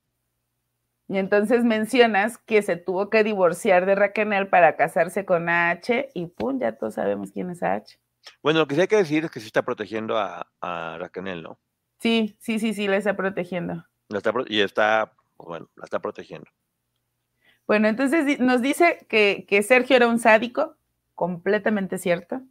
[1.07, 6.27] Y entonces mencionas que se tuvo que divorciar de Raquel para casarse con H y
[6.27, 7.97] pum, ya todos sabemos quién es H.
[8.43, 11.41] Bueno, lo que sí hay que decir es que sí está protegiendo a, a Raquel,
[11.41, 11.57] ¿no?
[11.99, 13.85] Sí, sí, sí, sí, la está protegiendo.
[14.47, 16.49] y está, bueno, la está protegiendo.
[17.65, 20.75] Bueno, entonces nos dice que, que Sergio era un sádico,
[21.15, 22.41] completamente cierto.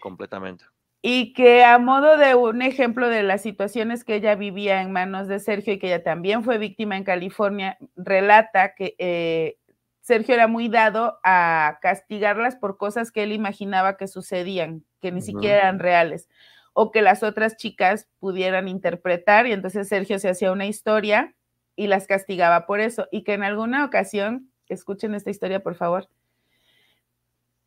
[0.00, 0.64] Completamente
[1.06, 5.28] y que a modo de un ejemplo de las situaciones que ella vivía en manos
[5.28, 9.58] de Sergio y que ella también fue víctima en California, relata que eh,
[10.00, 15.20] Sergio era muy dado a castigarlas por cosas que él imaginaba que sucedían, que ni
[15.20, 16.26] siquiera eran reales,
[16.72, 21.34] o que las otras chicas pudieran interpretar, y entonces Sergio se hacía una historia
[21.76, 26.08] y las castigaba por eso, y que en alguna ocasión, escuchen esta historia por favor,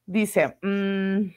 [0.07, 1.27] dice, mmm,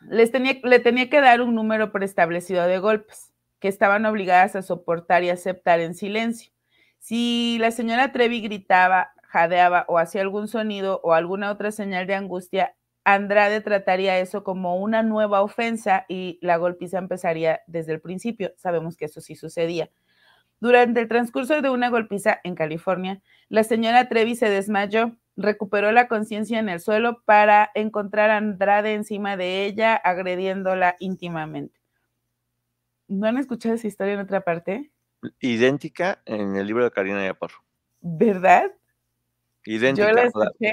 [0.00, 4.62] les tenía, le tenía que dar un número preestablecido de golpes, que estaban obligadas a
[4.62, 6.52] soportar y aceptar en silencio.
[6.98, 12.14] Si la señora Trevi gritaba, jadeaba o hacía algún sonido o alguna otra señal de
[12.14, 18.52] angustia, Andrade trataría eso como una nueva ofensa y la golpiza empezaría desde el principio.
[18.56, 19.90] Sabemos que eso sí sucedía.
[20.60, 26.08] Durante el transcurso de una golpiza en California, la señora Trevi se desmayó recuperó la
[26.08, 31.80] conciencia en el suelo para encontrar a Andrade encima de ella, agrediéndola íntimamente.
[33.08, 34.90] ¿No han escuchado esa historia en otra parte?
[35.40, 37.56] Idéntica en el libro de Karina Yaporro.
[38.00, 38.72] ¿Verdad?
[39.64, 40.08] Idéntica.
[40.08, 40.72] Yo la escuché.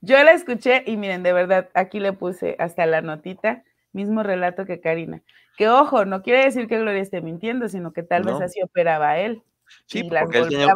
[0.00, 4.66] Yo la escuché y miren, de verdad, aquí le puse hasta la notita, mismo relato
[4.66, 5.22] que Karina.
[5.56, 9.18] Que ojo, no quiere decir que Gloria esté mintiendo, sino que tal vez así operaba
[9.18, 9.42] él.
[9.86, 10.74] Sí, porque él tenía,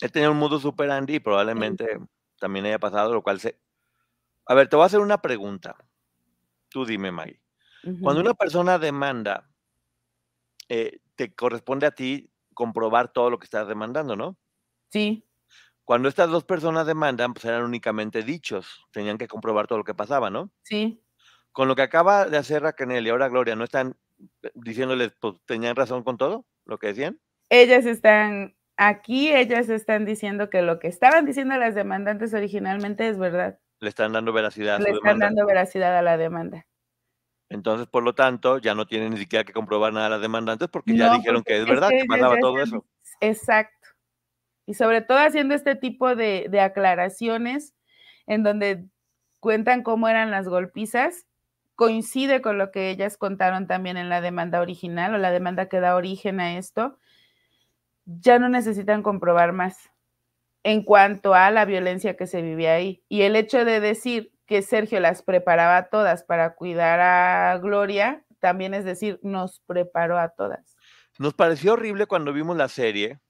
[0.00, 1.98] él tenía, un mundo super Andy y probablemente
[2.42, 3.56] también haya pasado, lo cual se...
[4.46, 5.76] A ver, te voy a hacer una pregunta.
[6.68, 7.40] Tú dime, Maggie.
[8.00, 9.48] Cuando una persona demanda,
[10.68, 14.36] eh, te corresponde a ti comprobar todo lo que estás demandando, ¿no?
[14.90, 15.24] Sí.
[15.84, 19.94] Cuando estas dos personas demandan, pues eran únicamente dichos, tenían que comprobar todo lo que
[19.94, 20.50] pasaba, ¿no?
[20.62, 21.00] Sí.
[21.52, 23.96] Con lo que acaba de hacer Raquel y ahora Gloria, ¿no están
[24.54, 27.20] diciéndoles, pues tenían razón con todo lo que decían?
[27.50, 33.18] Ellas están Aquí ellas están diciendo que lo que estaban diciendo las demandantes originalmente es
[33.18, 33.58] verdad.
[33.80, 36.66] Le están dando veracidad a Le están dando veracidad a la demanda.
[37.48, 40.68] Entonces, por lo tanto, ya no tienen ni siquiera que comprobar nada a las demandantes
[40.68, 42.86] porque ya dijeron que es verdad, que, pasaba todo eso.
[43.20, 43.88] Exacto.
[44.64, 47.74] Y sobre todo haciendo este tipo de, de aclaraciones
[48.26, 48.86] en donde
[49.40, 51.26] cuentan cómo eran las golpizas,
[51.74, 55.80] coincide con lo que ellas contaron también en la demanda original o la demanda que
[55.80, 56.96] da origen a esto,
[58.04, 59.90] ya no necesitan comprobar más
[60.64, 63.04] en cuanto a la violencia que se vivía ahí.
[63.08, 68.74] Y el hecho de decir que Sergio las preparaba todas para cuidar a Gloria, también
[68.74, 70.76] es decir, nos preparó a todas.
[71.18, 73.20] Nos pareció horrible cuando vimos la serie,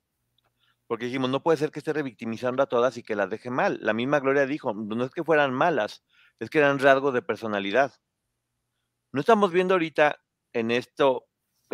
[0.86, 3.78] porque dijimos, no puede ser que esté revictimizando a todas y que las deje mal.
[3.80, 6.04] La misma Gloria dijo, no es que fueran malas,
[6.38, 7.94] es que eran rasgos de personalidad.
[9.12, 10.20] No estamos viendo ahorita
[10.52, 11.26] en esto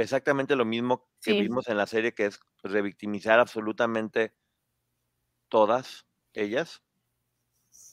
[0.02, 4.32] exactamente lo mismo que vimos en la serie, que es revictimizar absolutamente
[5.48, 6.82] todas ellas.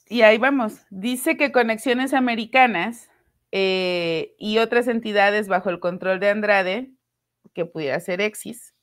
[0.08, 0.86] Y ahí vamos.
[0.90, 3.10] Dice que Conexiones Americanas
[3.52, 6.92] eh, y otras entidades bajo el control de Andrade,
[7.54, 8.74] que pudiera ser Exis,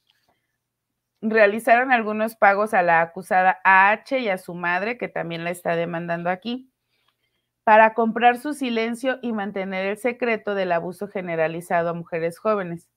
[1.21, 5.75] realizaron algunos pagos a la acusada AH y a su madre, que también la está
[5.75, 6.69] demandando aquí,
[7.63, 12.89] para comprar su silencio y mantener el secreto del abuso generalizado a mujeres jóvenes.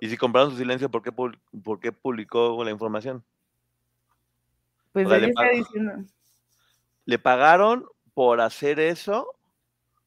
[0.00, 3.24] Y si compraron su silencio, ¿por qué, por qué publicó la información?
[4.92, 5.92] Pues le, está diciendo.
[7.04, 9.26] le pagaron por hacer eso,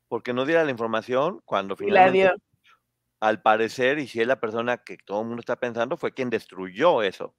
[0.07, 2.41] porque no diera la información cuando finalmente, la dio.
[3.19, 6.29] al parecer, y si es la persona que todo el mundo está pensando, fue quien
[6.29, 7.33] destruyó eso.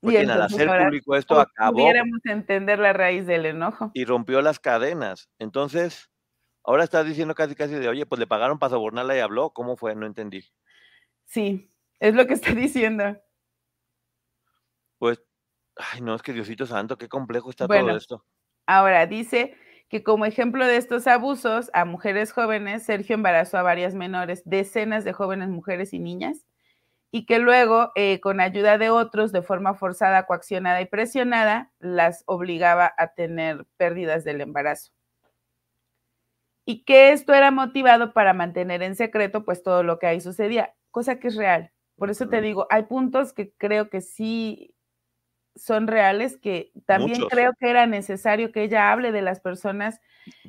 [0.00, 1.74] Fue quien al hacer público esto acabó.
[1.74, 3.90] Pudiéramos entender la raíz del enojo.
[3.94, 5.28] Y rompió las cadenas.
[5.38, 6.10] Entonces,
[6.64, 9.50] ahora estás diciendo casi casi de, oye, pues le pagaron para sobornarla y habló.
[9.50, 9.94] ¿Cómo fue?
[9.94, 10.44] No entendí.
[11.24, 13.16] Sí, es lo que está diciendo.
[14.98, 15.22] Pues,
[15.76, 18.24] ay, no, es que Diosito Santo, qué complejo está todo esto.
[18.66, 19.56] Ahora, dice
[19.88, 25.04] que como ejemplo de estos abusos a mujeres jóvenes, Sergio embarazó a varias menores, decenas
[25.04, 26.44] de jóvenes mujeres y niñas,
[27.12, 32.24] y que luego, eh, con ayuda de otros, de forma forzada, coaccionada y presionada, las
[32.26, 34.92] obligaba a tener pérdidas del embarazo.
[36.64, 40.74] Y que esto era motivado para mantener en secreto, pues, todo lo que ahí sucedía,
[40.90, 41.70] cosa que es real.
[41.96, 44.74] Por eso te digo, hay puntos que creo que sí
[45.54, 50.00] son reales, que también creo que era necesario que ella hable de las personas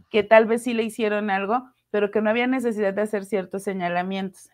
[0.10, 3.64] que tal vez sí le hicieron algo, pero que no había necesidad de hacer ciertos
[3.64, 4.50] señalamientos.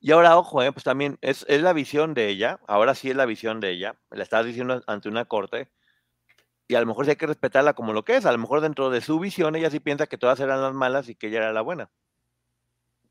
[0.00, 3.16] Y ahora, ojo, eh, pues también es, es, la visión de ella, ahora sí es
[3.16, 5.68] la visión de ella, la estás diciendo ante una corte,
[6.68, 8.60] y a lo mejor sí hay que respetarla como lo que es, a lo mejor
[8.60, 11.38] dentro de su visión ella sí piensa que todas eran las malas y que ella
[11.38, 11.90] era la buena.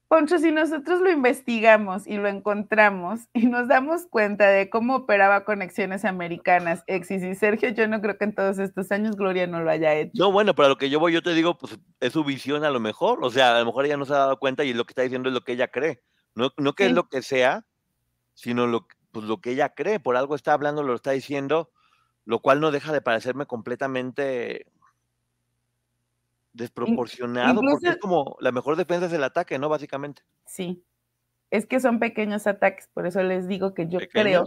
[0.09, 5.43] Poncho, si nosotros lo investigamos y lo encontramos y nos damos cuenta de cómo operaba
[5.43, 9.61] Conexiones Americanas, Exis y Sergio, yo no creo que en todos estos años Gloria no
[9.61, 10.13] lo haya hecho.
[10.13, 12.63] No, bueno, pero a lo que yo voy, yo te digo, pues es su visión
[12.63, 14.73] a lo mejor, o sea, a lo mejor ella no se ha dado cuenta y
[14.73, 16.01] lo que está diciendo es lo que ella cree,
[16.35, 17.65] no, no que es lo que sea,
[18.33, 21.69] sino lo, pues, lo que ella cree, por algo está hablando, lo está diciendo,
[22.23, 24.67] lo cual no deja de parecerme completamente
[26.57, 29.69] desproporcionado, porque es como la mejor defensa es el ataque, ¿no?
[29.69, 30.23] Básicamente.
[30.45, 30.83] Sí,
[31.51, 34.45] es que son pequeños ataques, por eso les digo que yo creo.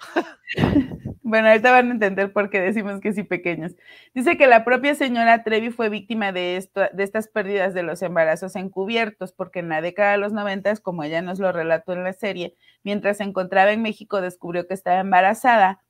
[1.22, 3.74] bueno, ahorita van a entender por qué decimos que sí pequeños.
[4.14, 8.02] Dice que la propia señora Trevi fue víctima de, esto, de estas pérdidas de los
[8.02, 12.04] embarazos encubiertos, porque en la década de los noventas, como ella nos lo relató en
[12.04, 15.82] la serie, mientras se encontraba en México descubrió que estaba embarazada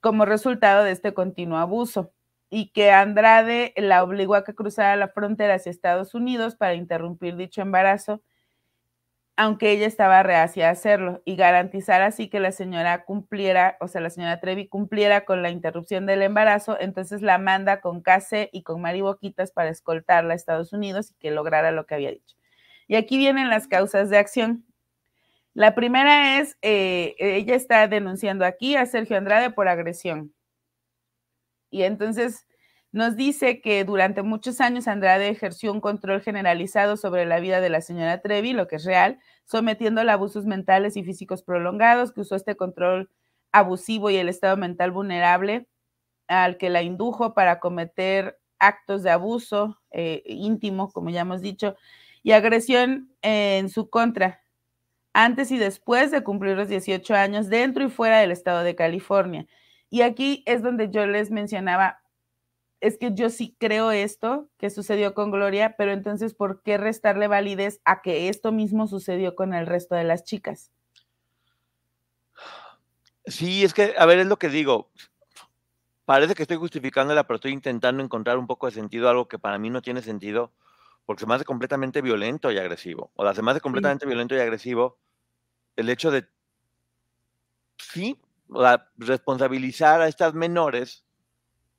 [0.00, 2.12] como resultado de este continuo abuso
[2.56, 7.36] y que Andrade la obligó a que cruzara la frontera hacia Estados Unidos para interrumpir
[7.36, 8.22] dicho embarazo,
[9.36, 14.00] aunque ella estaba reacia a hacerlo, y garantizar así que la señora cumpliera, o sea,
[14.00, 18.62] la señora Trevi cumpliera con la interrupción del embarazo, entonces la manda con Case y
[18.62, 22.36] con Mari Boquitas para escoltarla a Estados Unidos y que lograra lo que había dicho.
[22.88, 24.64] Y aquí vienen las causas de acción.
[25.52, 30.32] La primera es, eh, ella está denunciando aquí a Sergio Andrade por agresión.
[31.70, 32.46] Y entonces
[32.92, 37.68] nos dice que durante muchos años Andrade ejerció un control generalizado sobre la vida de
[37.68, 42.22] la señora Trevi, lo que es real, sometiéndola a abusos mentales y físicos prolongados, que
[42.22, 43.10] usó este control
[43.52, 45.68] abusivo y el estado mental vulnerable
[46.28, 51.76] al que la indujo para cometer actos de abuso eh, íntimo, como ya hemos dicho,
[52.22, 54.40] y agresión en su contra,
[55.12, 59.46] antes y después de cumplir los 18 años dentro y fuera del estado de California.
[59.90, 62.00] Y aquí es donde yo les mencionaba,
[62.80, 67.28] es que yo sí creo esto que sucedió con Gloria, pero entonces, ¿por qué restarle
[67.28, 70.70] validez a que esto mismo sucedió con el resto de las chicas?
[73.26, 74.90] Sí, es que, a ver, es lo que digo.
[76.04, 79.58] Parece que estoy justificándola, pero estoy intentando encontrar un poco de sentido, algo que para
[79.58, 80.52] mí no tiene sentido,
[81.04, 83.10] porque se me hace completamente violento y agresivo.
[83.16, 84.98] O sea, se me hace completamente violento y agresivo
[85.74, 86.28] el hecho de,
[87.78, 88.20] sí,
[88.96, 91.04] responsabilizar a estas menores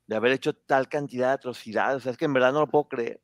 [0.08, 1.98] de haber hecho tal cantidad de atrocidades.
[1.98, 3.22] O sea, es que en verdad no lo puedo creer.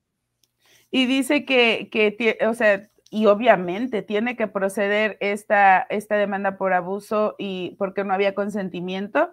[0.91, 6.73] Y dice que, que o sea, y obviamente tiene que proceder esta, esta demanda por
[6.73, 9.31] abuso y porque no había consentimiento,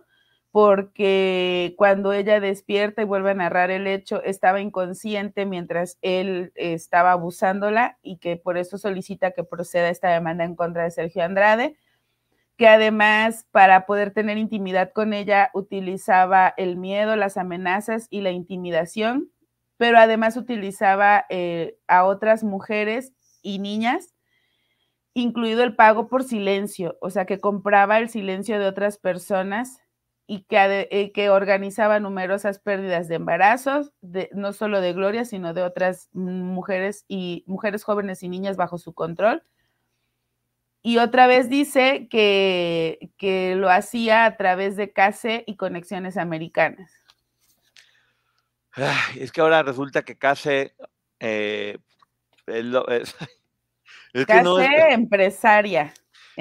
[0.51, 7.13] porque cuando ella despierta y vuelve a narrar el hecho, estaba inconsciente mientras él estaba
[7.13, 11.77] abusándola y que por eso solicita que proceda esta demanda en contra de Sergio Andrade,
[12.61, 18.33] que además para poder tener intimidad con ella utilizaba el miedo, las amenazas y la
[18.33, 19.31] intimidación,
[19.79, 24.15] pero además utilizaba eh, a otras mujeres y niñas,
[25.15, 29.79] incluido el pago por silencio, o sea, que compraba el silencio de otras personas
[30.27, 35.63] y que, eh, organizaba numerosas pérdidas de embarazos, de, no solo de Gloria, sino de
[35.63, 39.45] otras mujeres y mujeres jóvenes y niñas bajo su control.
[40.83, 46.91] Y otra vez dice que, que lo hacía a través de CASE y conexiones americanas.
[49.17, 50.75] es que ahora resulta que CASE
[51.19, 51.77] eh,
[52.47, 52.65] es,
[54.13, 55.93] es que no empresaria,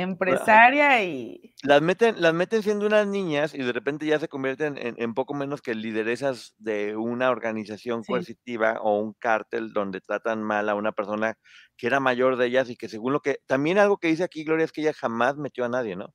[0.01, 1.53] empresaria y...
[1.63, 5.33] Las meten, las meten siendo unas niñas y de repente ya se convierten en, poco
[5.33, 10.91] menos que lideresas de una organización coercitiva o un cártel donde tratan mal a una
[10.91, 11.37] persona
[11.77, 13.39] que era mayor de ellas y que según lo que...
[13.45, 16.13] También algo que dice aquí Gloria es que ella jamás metió a nadie, ¿no?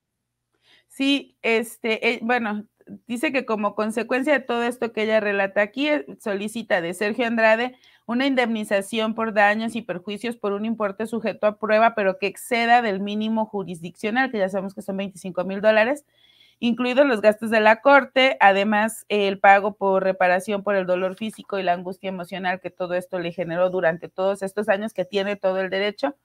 [0.89, 2.69] Sí, este, eh, bueno,
[3.07, 7.27] dice que como consecuencia de todo esto que ella relata aquí, eh, solicita de Sergio
[7.27, 7.77] Andrade
[8.07, 12.83] una indemnización por daños y perjuicios por un importe sujeto a prueba, pero que exceda
[12.83, 16.05] del mínimo jurisdiccional, que ya sabemos que son 25 mil dólares,
[16.61, 21.59] incluidos los gastos de la corte, además el pago por reparación por el dolor físico
[21.59, 25.37] y la angustia emocional que todo esto le generó durante todos estos años, que tiene
[25.37, 26.17] todo el derecho,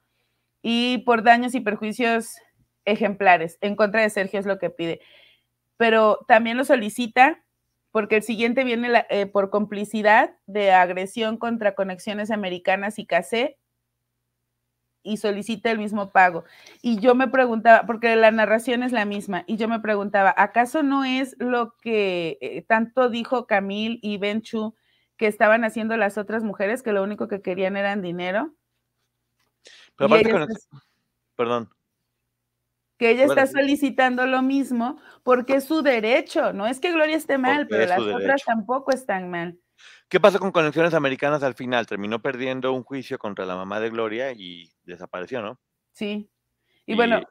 [0.62, 2.38] y por daños y perjuicios
[2.86, 3.58] ejemplares.
[3.62, 5.02] En contra de Sergio es lo que pide.
[5.78, 7.42] Pero también lo solicita
[7.92, 13.58] porque el siguiente viene eh, por complicidad de agresión contra conexiones americanas y casé
[15.02, 16.44] y solicita el mismo pago.
[16.82, 20.84] Y yo me preguntaba, porque la narración es la misma, y yo me preguntaba, ¿acaso
[20.84, 24.76] no es lo que eh, tanto dijo Camille y Benchu
[25.18, 28.54] que estaban haciendo las otras mujeres, que lo único que querían eran dinero?
[29.96, 30.48] Pero aparte con
[31.36, 31.70] Perdón
[33.00, 36.52] que ella está solicitando lo mismo porque es su derecho.
[36.52, 39.58] No es que Gloria esté mal, pero las otras tampoco están mal.
[40.10, 41.88] ¿Qué pasó con Conexiones Americanas al final?
[41.88, 45.58] Terminó perdiendo un juicio contra la mamá de Gloria y desapareció, ¿no?
[45.94, 46.30] Sí.
[46.86, 47.22] Y, bueno,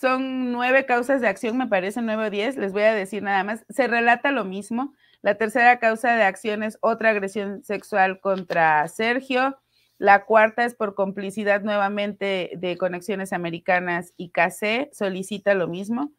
[0.00, 2.56] son nueve causas de acción, me parece, nueve o diez.
[2.56, 3.66] Les voy a decir nada más.
[3.68, 4.94] Se relata lo mismo.
[5.20, 9.60] La tercera causa de acción es otra agresión sexual contra Sergio.
[10.00, 16.10] La cuarta es por complicidad nuevamente de Conexiones Americanas y KC, solicita lo mismo.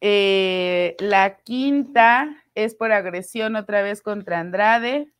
[0.00, 5.12] Eh, la quinta es por agresión otra vez contra Andrade.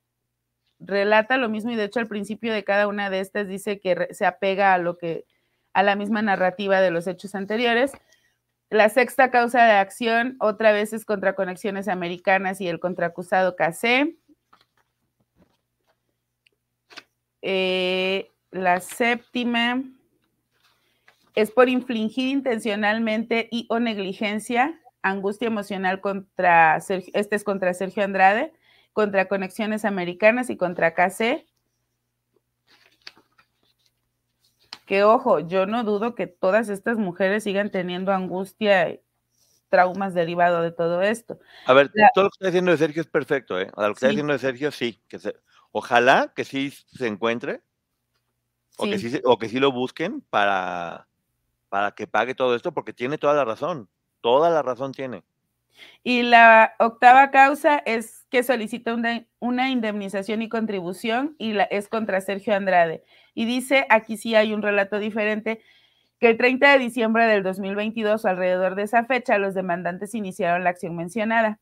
[0.78, 4.06] Relata lo mismo y de hecho al principio de cada una de estas dice que
[4.12, 5.24] se apega a lo que
[5.72, 7.90] a la misma narrativa de los hechos anteriores.
[8.68, 14.19] La sexta causa de acción otra vez es contra Conexiones Americanas y el contraacusado KC.
[17.42, 19.82] Eh, la séptima
[21.34, 28.04] es por infligir intencionalmente y o negligencia angustia emocional contra Sergio, este es contra Sergio
[28.04, 28.52] Andrade,
[28.92, 31.46] contra Conexiones Americanas y contra KC.
[34.86, 38.98] Que ojo, yo no dudo que todas estas mujeres sigan teniendo angustia,
[39.68, 41.38] traumas derivados de todo esto.
[41.66, 43.70] A ver, todo lo que está diciendo de Sergio es perfecto, ¿eh?
[43.76, 45.36] Lo que está diciendo de Sergio, sí, que se,
[45.72, 47.62] Ojalá que sí se encuentre
[48.76, 51.06] o, que sí, o que sí lo busquen para,
[51.68, 53.88] para que pague todo esto, porque tiene toda la razón,
[54.20, 55.22] toda la razón tiene.
[56.02, 61.88] Y la octava causa es que solicita una, una, indemnización y contribución y la, es
[61.88, 63.04] contra Sergio Andrade.
[63.34, 65.62] Y dice, aquí sí hay un relato diferente,
[66.18, 70.70] que el 30 de diciembre del 2022, alrededor de esa fecha, los demandantes iniciaron la
[70.70, 71.60] acción mencionada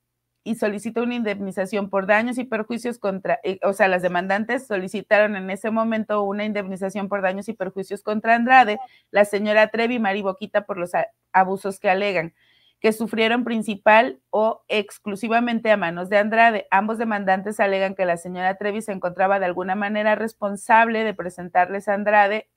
[0.49, 5.36] y solicitó una indemnización por daños y perjuicios contra, eh, o sea, las demandantes solicitaron
[5.36, 8.78] en ese momento una indemnización por daños y perjuicios contra Andrade,
[9.11, 10.92] la señora Trevi y Mari Boquita por los
[11.32, 12.32] abusos que alegan
[12.80, 16.66] que sufrieron principal o exclusivamente a manos de Andrade.
[16.70, 21.88] Ambos demandantes alegan que la señora Trevi se encontraba de alguna manera responsable de presentarles
[21.88, 22.49] a Andrade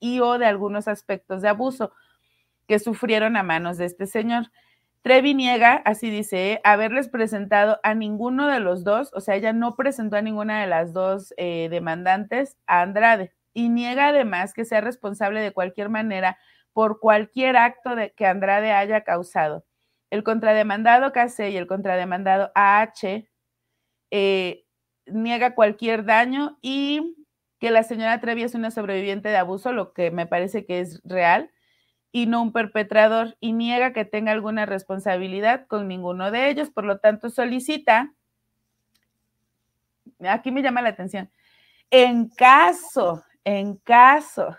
[0.00, 1.92] y o de algunos aspectos de abuso
[2.66, 4.50] que sufrieron a manos de este señor.
[5.02, 9.76] Trevi niega, así dice, haberles presentado a ninguno de los dos, o sea, ella no
[9.76, 14.80] presentó a ninguna de las dos eh, demandantes a Andrade y niega además que sea
[14.80, 16.38] responsable de cualquier manera
[16.72, 19.64] por cualquier acto de, que Andrade haya causado.
[20.10, 23.24] El contrademandado KC y el contrademandado AH
[24.10, 24.66] eh,
[25.06, 27.16] niega cualquier daño y
[27.58, 31.00] que la señora Trevi es una sobreviviente de abuso, lo que me parece que es
[31.04, 31.50] real,
[32.12, 36.84] y no un perpetrador, y niega que tenga alguna responsabilidad con ninguno de ellos, por
[36.84, 38.14] lo tanto solicita,
[40.20, 41.30] aquí me llama la atención,
[41.90, 44.56] en caso, en caso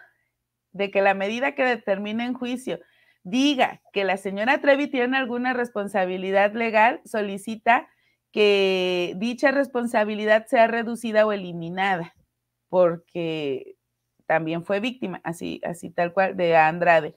[0.72, 2.80] de que la medida que determine en juicio
[3.24, 7.90] diga que la señora Trevi tiene alguna responsabilidad legal, solicita
[8.32, 12.14] que dicha responsabilidad sea reducida o eliminada,
[12.70, 13.76] porque
[14.28, 17.16] también fue víctima, así, así tal cual, de Andrade.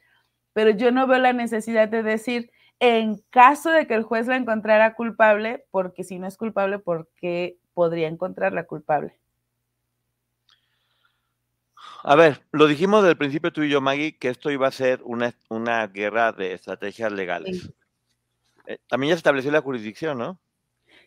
[0.52, 4.36] Pero yo no veo la necesidad de decir, en caso de que el juez la
[4.36, 9.18] encontrara culpable, porque si no es culpable, ¿por qué podría encontrarla culpable?
[12.02, 14.72] A ver, lo dijimos desde el principio tú y yo, Maggie, que esto iba a
[14.72, 17.70] ser una, una guerra de estrategias legales.
[18.66, 20.40] Eh, también ya se estableció la jurisdicción, ¿no?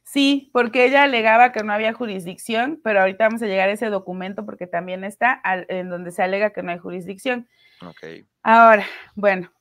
[0.04, 3.90] Sí, porque ella alegaba que no había jurisdicción, pero ahorita vamos a llegar a ese
[3.90, 7.48] documento porque también está en donde se alega que no hay jurisdicción.
[7.82, 8.26] Ok.
[8.44, 9.52] Ahora, bueno,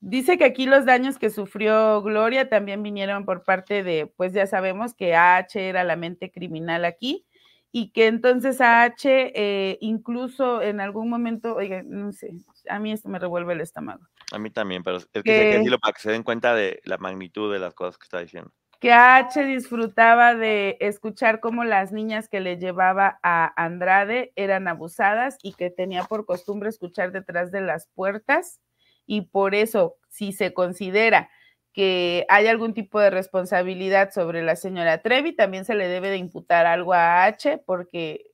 [0.00, 4.46] dice que aquí los daños que sufrió Gloria también vinieron por parte de, pues ya
[4.46, 7.26] sabemos que H era la mente criminal aquí
[7.72, 12.32] y que entonces AH eh, incluso en algún momento, oiga, no sé,
[12.68, 14.06] a mí esto me revuelve el estómago.
[14.32, 15.32] A mí también, pero es que, que...
[15.32, 18.04] hay que decirlo para que se den cuenta de la magnitud de las cosas que
[18.04, 18.52] está diciendo.
[18.80, 25.36] Que H disfrutaba de escuchar cómo las niñas que le llevaba a Andrade eran abusadas
[25.42, 28.58] y que tenía por costumbre escuchar detrás de las puertas
[29.06, 31.30] y por eso, si se considera
[31.72, 36.16] que hay algún tipo de responsabilidad sobre la señora Trevi, también se le debe de
[36.16, 38.26] imputar algo a H porque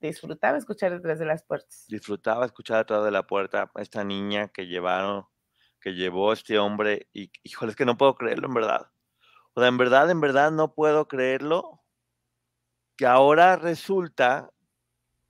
[0.00, 1.84] disfrutaba escuchar detrás de las puertas.
[1.88, 5.26] Disfrutaba escuchar detrás de la puerta a esta niña que llevaron,
[5.80, 8.90] que llevó este hombre y híjole, es que no puedo creerlo en verdad.
[9.58, 11.82] O sea, en verdad, en verdad no puedo creerlo
[12.96, 14.52] que ahora resulta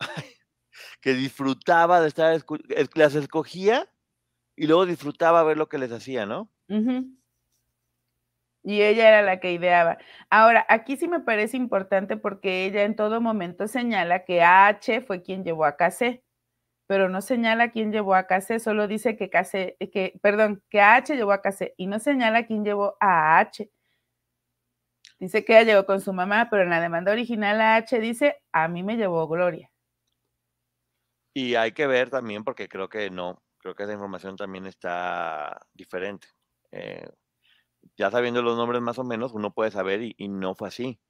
[1.00, 2.38] que disfrutaba de estar,
[2.94, 3.90] las escogía
[4.54, 6.50] y luego disfrutaba ver lo que les hacía, ¿no?
[8.62, 9.96] Y ella era la que ideaba.
[10.28, 15.22] Ahora, aquí sí me parece importante porque ella en todo momento señala que H fue
[15.22, 16.22] quien llevó a KC,
[16.86, 21.16] pero no señala quién llevó a KC, solo dice que KC, que, perdón, que H
[21.16, 23.70] llevó a KC y no señala quién llevó a H.
[25.18, 28.68] Dice que ella llegó con su mamá, pero en la demanda original H dice, a
[28.68, 29.70] mí me llevó Gloria.
[31.34, 35.66] Y hay que ver también, porque creo que no, creo que esa información también está
[35.74, 36.28] diferente.
[36.70, 37.08] Eh,
[37.96, 41.00] ya sabiendo los nombres más o menos, uno puede saber y, no fue así.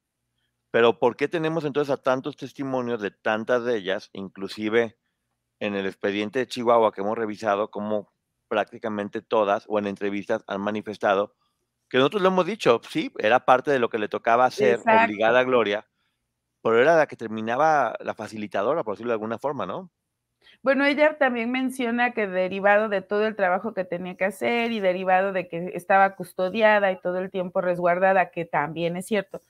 [0.70, 4.98] Pero ¿por qué tenemos entonces a tantos testimonios de tantas de ellas, inclusive
[5.60, 8.12] en el expediente de Chihuahua que hemos revisado, como
[8.48, 11.36] prácticamente todas o en entrevistas han manifestado
[11.88, 15.40] que nosotros lo hemos dicho, sí, era parte de lo que le tocaba hacer, obligada
[15.40, 15.86] a Gloria,
[16.62, 19.90] pero era la que terminaba la facilitadora, por decirlo de alguna forma, ¿no?
[20.62, 24.80] Bueno, ella también menciona que derivado de todo el trabajo que tenía que hacer y
[24.80, 29.42] derivado de que estaba custodiada y todo el tiempo resguardada, que también es cierto,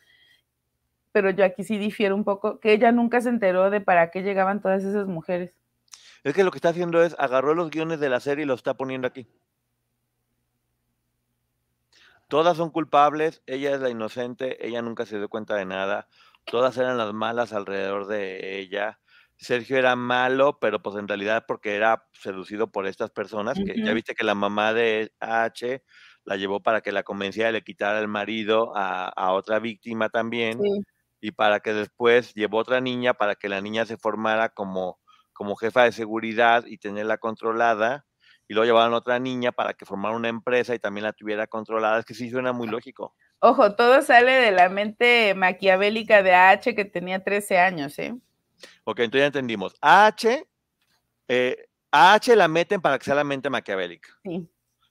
[1.12, 4.22] pero yo aquí sí difiero un poco, que ella nunca se enteró de para qué
[4.22, 5.52] llegaban todas esas mujeres.
[6.24, 8.60] Es que lo que está haciendo es agarró los guiones de la serie y los
[8.60, 9.26] está poniendo aquí.
[12.28, 16.08] Todas son culpables, ella es la inocente, ella nunca se dio cuenta de nada,
[16.44, 18.98] todas eran las malas alrededor de ella
[19.38, 23.92] Sergio era malo, pero pues en realidad porque era seducido por estas personas, que ya
[23.92, 25.84] viste que la mamá de H
[26.24, 30.58] la llevó para que la convenciera de le quitara el marido a, otra víctima también,
[31.20, 34.98] y para que después llevó otra niña para que la niña se formara como,
[35.32, 38.06] como jefa de seguridad y tenerla controlada,
[38.48, 41.98] y luego llevaron otra niña para que formara una empresa y también la tuviera controlada.
[41.98, 43.14] Es que sí suena muy lógico.
[43.40, 48.14] Ojo, todo sale de la mente maquiavélica de H que tenía 13 años, ¿eh?
[48.84, 49.76] Ok, entonces ya entendimos.
[49.82, 50.48] H,
[51.28, 54.08] eh, H la meten para que sea la mente maquiavélica.
[54.24, 54.48] Sí.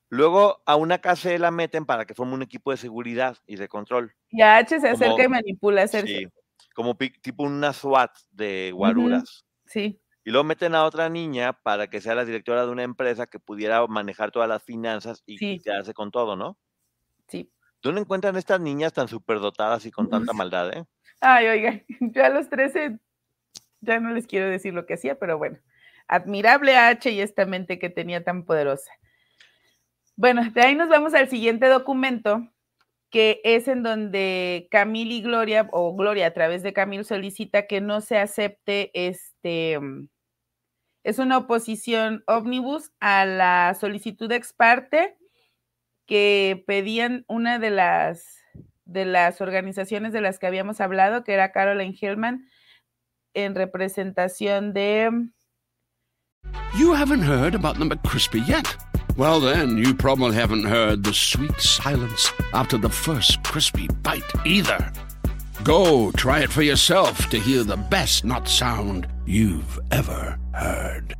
[0.10, 3.68] Luego a una KC la meten para que forme un equipo de seguridad y de
[3.68, 4.14] control.
[4.30, 6.20] Y a H se acerca y manipula a Sergio.
[6.20, 6.28] Sí,
[6.74, 9.46] como tipo una SWAT de guaruras.
[9.66, 10.00] Sí.
[10.28, 13.40] Y luego meten a otra niña para que sea la directora de una empresa que
[13.40, 16.58] pudiera manejar todas las finanzas y quedarse con todo, ¿no?
[17.30, 17.50] Sí.
[17.82, 20.84] ¿Dónde encuentran estas niñas tan superdotadas y con tanta maldad, eh?
[21.22, 23.00] Ay, oiga, yo a los 13
[23.80, 25.60] ya no les quiero decir lo que hacía, pero bueno,
[26.10, 28.92] admirable H y esta mente que tenía tan poderosa.
[30.18, 32.52] Bueno, de ahí nos vamos al siguiente documento,
[33.10, 37.80] que es en donde Camil y Gloria, o Gloria a través de Camil solicita que
[37.80, 39.80] no se acepte este,
[41.08, 45.16] es una oposición ómnibus a la solicitud ex parte
[46.06, 48.44] que pedían una de las,
[48.84, 52.50] de las organizaciones de las que habíamos hablado, que era Caroline Hillman,
[53.34, 55.10] en representación de...
[56.78, 58.68] You haven't heard about the McCrispy yet.
[59.16, 64.92] Well, then, you probably haven't heard the sweet silence after the first crispy bite either.
[65.68, 71.14] Go try it for yourself to hear the best not sound you've ever heard.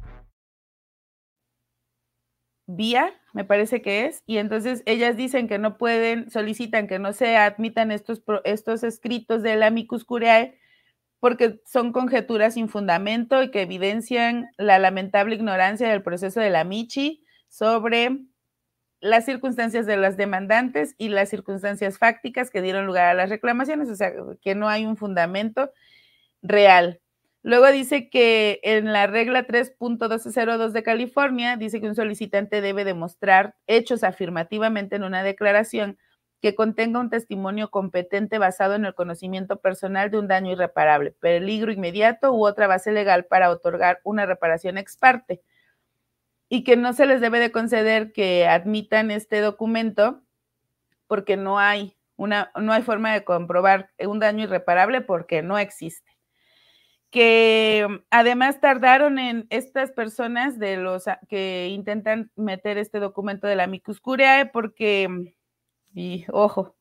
[2.66, 7.12] Vía, me parece que es, y entonces ellas dicen que no pueden, solicitan que no
[7.12, 10.58] se admitan estos, estos escritos del amicus curiae
[11.20, 16.64] porque son conjeturas sin fundamento y que evidencian la lamentable ignorancia del proceso de la
[16.64, 18.18] Michi sobre
[19.00, 23.90] las circunstancias de las demandantes y las circunstancias fácticas que dieron lugar a las reclamaciones,
[23.90, 25.72] o sea, que no hay un fundamento
[26.42, 27.00] real.
[27.44, 33.56] Luego dice que en la regla 3.1202 de California dice que un solicitante debe demostrar
[33.68, 35.98] hechos afirmativamente en una declaración
[36.42, 41.72] que contenga un testimonio competente basado en el conocimiento personal de un daño irreparable, peligro
[41.72, 45.42] inmediato u otra base legal para otorgar una reparación ex parte
[46.50, 50.22] y que no se les debe de conceder que admitan este documento
[51.08, 56.12] porque no hay una no hay forma de comprobar un daño irreparable porque no existe.
[57.10, 63.56] Que mm, además tardaron en estas personas de los que intentan meter este documento de
[63.56, 65.28] la Micus Curiae porque, mm,
[65.96, 66.76] y ojo,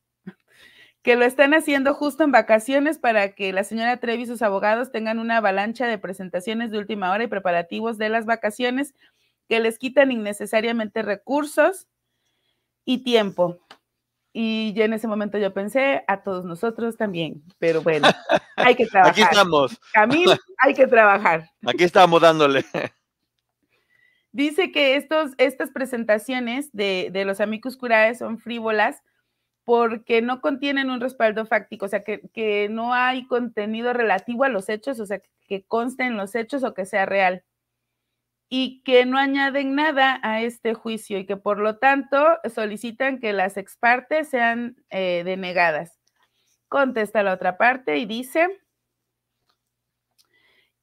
[1.03, 4.91] que lo están haciendo justo en vacaciones para que la señora Trevi y sus abogados
[4.91, 8.93] tengan una avalancha de presentaciones de última hora y preparativos de las vacaciones
[9.47, 11.87] que les quitan innecesariamente recursos
[12.85, 13.59] y tiempo.
[14.33, 18.07] Y ya en ese momento yo pensé, a todos nosotros también, pero bueno,
[18.55, 19.11] hay que trabajar.
[19.11, 19.79] Aquí estamos.
[19.93, 21.49] Camilo, hay que trabajar.
[21.65, 22.63] Aquí estamos dándole.
[24.31, 29.01] Dice que estos, estas presentaciones de, de los amicus curae son frívolas
[29.63, 34.49] porque no contienen un respaldo fáctico, o sea, que, que no hay contenido relativo a
[34.49, 37.43] los hechos, o sea, que conste en los hechos o que sea real
[38.49, 43.33] y que no añaden nada a este juicio y que por lo tanto solicitan que
[43.33, 45.99] las ex partes sean eh, denegadas.
[46.69, 48.47] Contesta la otra parte y dice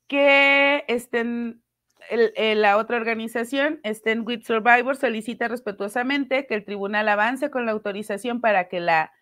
[0.07, 1.63] que estén,
[2.11, 8.41] la otra organización, Stand with Survivor, solicita respetuosamente que el tribunal avance con la autorización
[8.41, 9.13] para que la...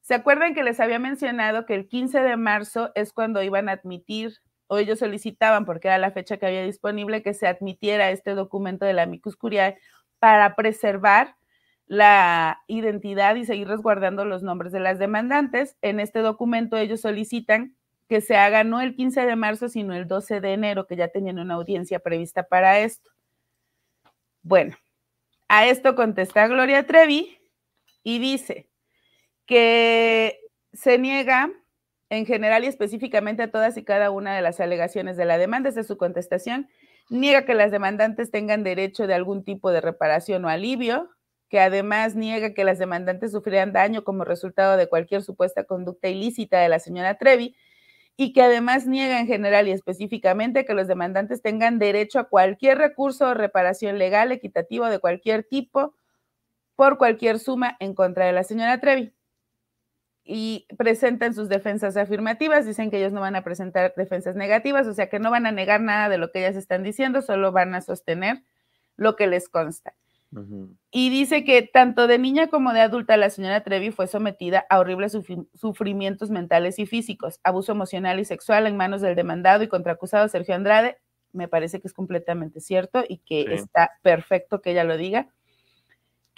[0.00, 3.72] ¿Se acuerdan que les había mencionado que el 15 de marzo es cuando iban a
[3.72, 4.40] admitir
[4.70, 8.84] o ellos solicitaban, porque era la fecha que había disponible, que se admitiera este documento
[8.84, 9.76] de la amicus curiae
[10.20, 11.34] para preservar
[11.86, 15.76] la identidad y seguir resguardando los nombres de las demandantes.
[15.82, 17.74] En este documento ellos solicitan
[18.08, 21.08] que se haga no el 15 de marzo, sino el 12 de enero, que ya
[21.08, 23.10] tenían una audiencia prevista para esto.
[24.42, 24.76] Bueno,
[25.48, 27.40] a esto contesta Gloria Trevi
[28.04, 28.70] y dice
[29.46, 30.38] que
[30.72, 31.50] se niega
[32.10, 35.70] en general y específicamente a todas y cada una de las alegaciones de la demanda.
[35.70, 36.68] Desde su contestación,
[37.08, 41.08] niega que las demandantes tengan derecho de algún tipo de reparación o alivio,
[41.48, 46.60] que además niega que las demandantes sufrieran daño como resultado de cualquier supuesta conducta ilícita
[46.60, 47.56] de la señora Trevi,
[48.16, 52.76] y que además niega en general y específicamente que los demandantes tengan derecho a cualquier
[52.76, 55.94] recurso o reparación legal equitativo de cualquier tipo
[56.76, 59.14] por cualquier suma en contra de la señora Trevi
[60.24, 64.94] y presentan sus defensas afirmativas, dicen que ellos no van a presentar defensas negativas, o
[64.94, 67.74] sea que no van a negar nada de lo que ellas están diciendo, solo van
[67.74, 68.42] a sostener
[68.96, 69.94] lo que les consta.
[70.92, 74.78] Y dice que tanto de niña como de adulta la señora Trevi fue sometida a
[74.78, 75.16] horribles
[75.54, 80.54] sufrimientos mentales y físicos, abuso emocional y sexual en manos del demandado y contraacusado Sergio
[80.54, 80.98] Andrade.
[81.32, 85.28] Me parece que es completamente cierto y que está perfecto que ella lo diga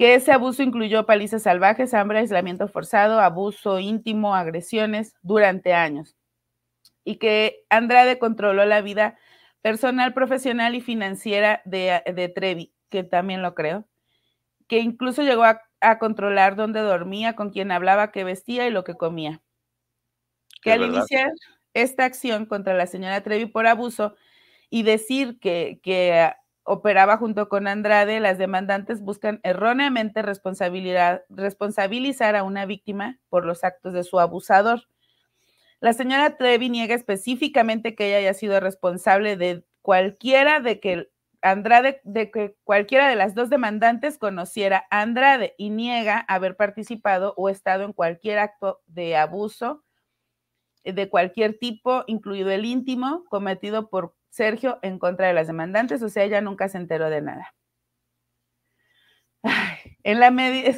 [0.03, 6.17] que ese abuso incluyó palizas salvajes, hambre, aislamiento forzado, abuso íntimo, agresiones durante años.
[7.05, 9.17] Y que Andrade controló la vida
[9.61, 13.87] personal, profesional y financiera de, Trevi, que también lo creo,
[14.67, 15.61] que incluso llegó a,
[16.01, 19.41] controlar dónde dormía, con quién hablaba, qué vestía y lo que comía.
[20.63, 21.31] Que al iniciar
[21.75, 24.17] esta acción contra la señora Trevi por abuso
[24.69, 26.33] y decir que, que
[26.65, 33.95] operaba junto con Andrade, las demandantes buscan erróneamente responsabilizar a una víctima por los actos
[33.95, 34.83] de su abusador.
[35.81, 41.09] La señora Trevi niega específicamente que ella haya sido responsable de cualquiera de que
[41.43, 47.35] Andrade, de que cualquiera de las dos demandantes conociera a Andrade y niega haber participado
[47.37, 49.83] o estado en cualquier acto de abuso
[50.85, 56.09] de cualquier tipo, incluido el íntimo, cometido por Sergio en contra de las demandantes, o
[56.09, 57.55] sea, ella nunca se enteró de nada.
[60.05, 60.71] en la medida,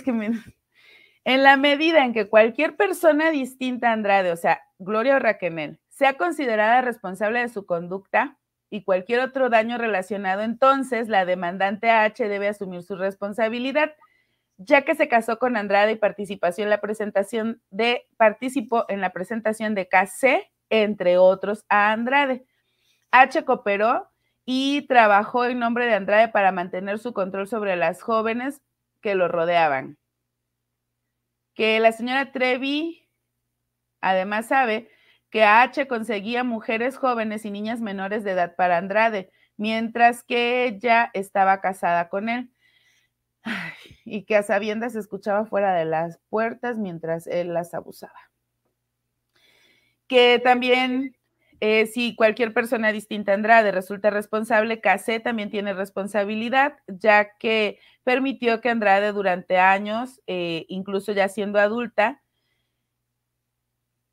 [1.24, 5.78] en la medida en que cualquier persona distinta a Andrade, o sea, Gloria o Raquel,
[5.88, 8.40] sea considerada responsable de su conducta
[8.70, 13.94] y cualquier otro daño relacionado, entonces la demandante H debe asumir su responsabilidad,
[14.56, 19.10] ya que se casó con Andrade y participó en la presentación de, participó en la
[19.10, 22.44] presentación de KC, entre otros, a Andrade.
[23.14, 24.10] H cooperó
[24.44, 28.60] y trabajó en nombre de Andrade para mantener su control sobre las jóvenes
[29.00, 29.98] que lo rodeaban.
[31.54, 33.08] Que la señora Trevi
[34.00, 34.90] además sabe
[35.30, 41.10] que H conseguía mujeres jóvenes y niñas menores de edad para Andrade, mientras que ella
[41.14, 42.50] estaba casada con él.
[44.04, 48.18] y que a sabiendas escuchaba fuera de las puertas mientras él las abusaba.
[50.08, 51.16] Que también
[51.60, 58.60] eh, si cualquier persona distinta Andrade resulta responsable, KC también tiene responsabilidad, ya que permitió
[58.60, 62.22] que Andrade durante años, eh, incluso ya siendo adulta,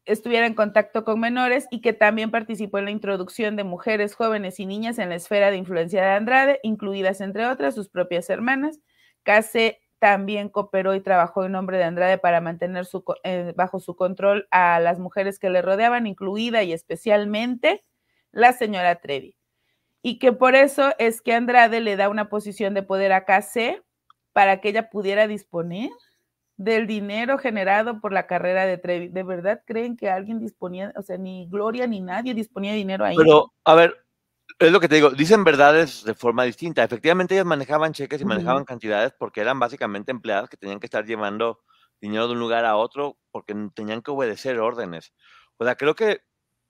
[0.05, 4.59] estuviera en contacto con menores y que también participó en la introducción de mujeres, jóvenes
[4.59, 8.79] y niñas en la esfera de influencia de Andrade, incluidas entre otras sus propias hermanas.
[9.23, 12.87] KC también cooperó y trabajó en nombre de Andrade para mantener
[13.23, 17.83] eh, bajo su control a las mujeres que le rodeaban, incluida y especialmente
[18.31, 19.35] la señora Trevi.
[20.01, 23.83] Y que por eso es que Andrade le da una posición de poder a KC
[24.33, 25.91] para que ella pudiera disponer
[26.57, 29.07] del dinero generado por la carrera de Trevi.
[29.09, 33.05] ¿De verdad creen que alguien disponía, o sea, ni Gloria ni nadie disponía de dinero
[33.05, 33.15] ahí?
[33.15, 34.03] Pero, a ver,
[34.61, 36.83] es lo que te digo, dicen verdades de forma distinta.
[36.83, 41.05] Efectivamente, ellas manejaban cheques y manejaban cantidades porque eran básicamente empleadas que tenían que estar
[41.05, 41.61] llevando
[41.99, 45.13] dinero de un lugar a otro porque tenían que obedecer órdenes.
[45.57, 46.21] O sea, creo que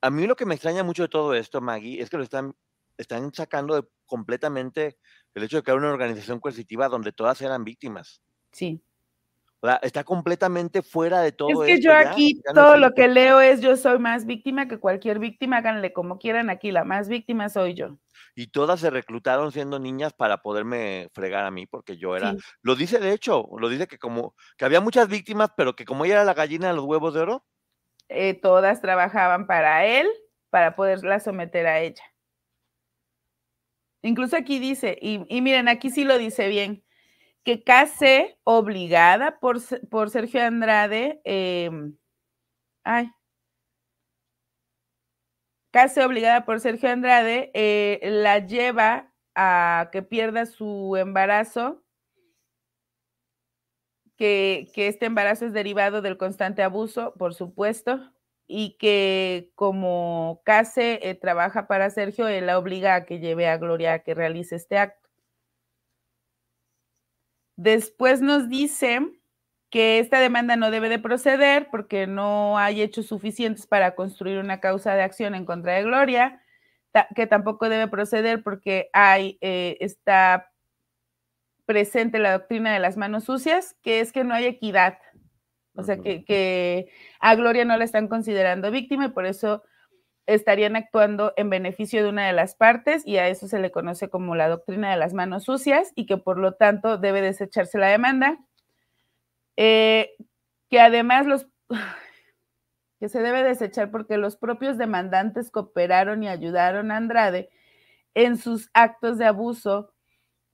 [0.01, 2.55] a mí lo que me extraña mucho de todo esto, Maggie, es que lo están,
[2.97, 4.97] están sacando de completamente
[5.33, 8.21] el hecho de que era una organización coercitiva donde todas eran víctimas.
[8.51, 8.81] Sí
[9.81, 11.63] está completamente fuera de todo.
[11.63, 15.19] Es que yo aquí todo lo que leo es yo soy más víctima que cualquier
[15.19, 17.97] víctima, háganle como quieran aquí, la más víctima soy yo.
[18.35, 22.75] Y todas se reclutaron siendo niñas para poderme fregar a mí, porque yo era, lo
[22.75, 26.15] dice de hecho, lo dice que como, que había muchas víctimas, pero que como ella
[26.15, 27.45] era la gallina de los huevos de oro.
[28.09, 30.07] Eh, todas trabajaban para él,
[30.49, 32.03] para poderla someter a ella.
[34.01, 36.83] Incluso aquí dice, y, y miren, aquí sí lo dice bien,
[37.43, 39.57] que case obligada por,
[39.89, 41.95] por Sergio Andrade, em,
[42.83, 43.11] ay,
[45.71, 51.83] case obligada por Sergio Andrade, eh, la lleva a que pierda su embarazo,
[54.17, 57.99] que, este embarazo es derivado del constante abuso, por supuesto,
[58.47, 63.57] y que como Case eh, trabaja para Sergio, él la obliga a que lleve a
[63.57, 65.00] Gloria a que realice este acto.
[67.63, 69.01] Después nos dice
[69.69, 74.59] que esta demanda no debe de proceder porque no hay hechos suficientes para construir una
[74.59, 76.41] causa de acción en contra de Gloria,
[77.15, 80.51] que tampoco debe proceder porque hay, eh, está
[81.67, 84.97] presente la doctrina de las manos sucias, que es que no hay equidad.
[85.75, 89.61] O sea, que, que a Gloria no la están considerando víctima y por eso
[90.27, 94.09] estarían actuando en beneficio de una de las partes y a eso se le conoce
[94.09, 97.87] como la doctrina de las manos sucias y que por lo tanto debe desecharse la
[97.87, 98.39] demanda.
[99.57, 100.11] Eh,
[100.69, 101.47] que además los
[102.99, 107.49] que se debe desechar porque los propios demandantes cooperaron y ayudaron a Andrade
[108.13, 109.91] en sus actos de abuso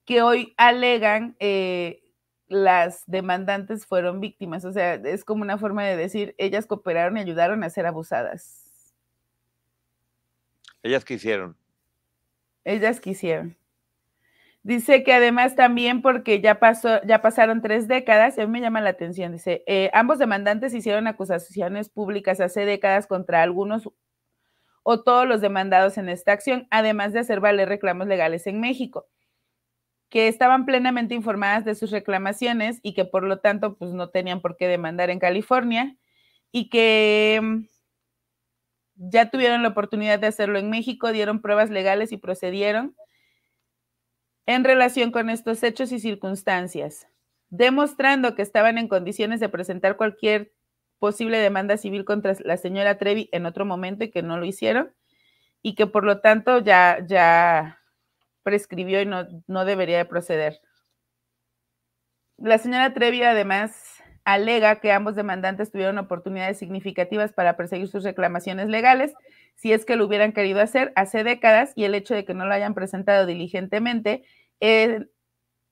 [0.04, 2.02] que hoy alegan eh,
[2.48, 4.64] las demandantes fueron víctimas.
[4.64, 8.67] O sea, es como una forma de decir, ellas cooperaron y ayudaron a ser abusadas.
[10.82, 11.56] Ellas quisieron.
[12.64, 13.56] Ellas quisieron.
[14.62, 18.60] Dice que además también porque ya pasó, ya pasaron tres décadas, y a mí me
[18.60, 23.88] llama la atención, dice, eh, ambos demandantes hicieron acusaciones públicas hace décadas contra algunos
[24.82, 29.06] o todos los demandados en esta acción, además de hacer valer reclamos legales en México,
[30.10, 34.40] que estaban plenamente informadas de sus reclamaciones y que por lo tanto pues no tenían
[34.40, 35.96] por qué demandar en California
[36.52, 37.64] y que mm,
[38.98, 42.96] ya tuvieron la oportunidad de hacerlo en México, dieron pruebas legales y procedieron
[44.46, 47.06] en relación con estos hechos y circunstancias,
[47.50, 50.52] demostrando que estaban en condiciones de presentar cualquier
[50.98, 54.92] posible demanda civil contra la señora Trevi en otro momento y que no lo hicieron
[55.62, 57.80] y que por lo tanto ya, ya
[58.42, 60.60] prescribió y no, no debería de proceder.
[62.36, 63.97] La señora Trevi además
[64.34, 69.14] alega que ambos demandantes tuvieron oportunidades significativas para perseguir sus reclamaciones legales,
[69.54, 72.44] si es que lo hubieran querido hacer hace décadas, y el hecho de que no
[72.44, 74.22] lo hayan presentado diligentemente
[74.60, 75.08] en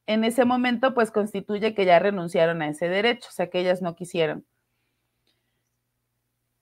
[0.07, 3.95] ese momento, pues constituye que ya renunciaron a ese derecho, o sea, que ellas no
[3.95, 4.47] quisieron.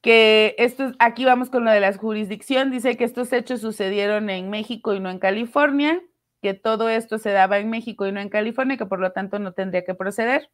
[0.05, 4.51] que esto, aquí vamos con lo de la jurisdicción, dice que estos hechos sucedieron en
[4.51, 6.03] México y no en California,
[6.43, 9.39] que todo esto se daba en México y no en California, que por lo tanto
[9.39, 10.51] no tendría que proceder,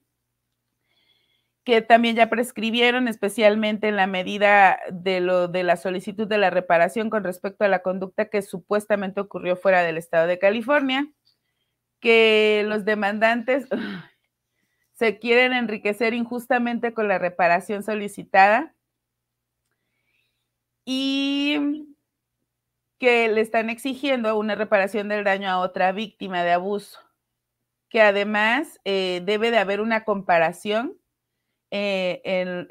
[1.71, 6.51] que también ya prescribieron, especialmente en la medida de lo de la solicitud de la
[6.51, 11.07] reparación con respecto a la conducta que supuestamente ocurrió fuera del estado de California,
[12.01, 13.69] que los demandantes
[14.95, 18.75] se quieren enriquecer injustamente con la reparación solicitada
[20.85, 21.87] y
[22.99, 26.99] que le están exigiendo una reparación del daño a otra víctima de abuso,
[27.89, 31.00] que además eh, debe de haber una comparación
[31.71, 32.67] eh, en,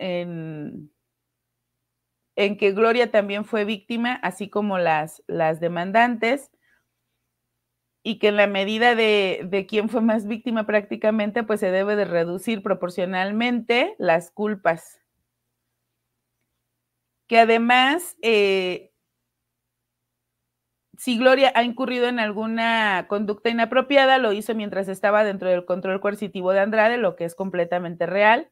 [2.36, 6.52] en, que Gloria también fue víctima, así como las, las demandantes,
[8.04, 11.96] y que en la medida de, de, quién fue más víctima prácticamente, pues se debe
[11.96, 15.00] de reducir proporcionalmente las culpas.
[17.28, 18.89] Que además, eh,
[21.00, 26.02] si Gloria ha incurrido en alguna conducta inapropiada, lo hizo mientras estaba dentro del control
[26.02, 28.52] coercitivo de Andrade, lo que es completamente real.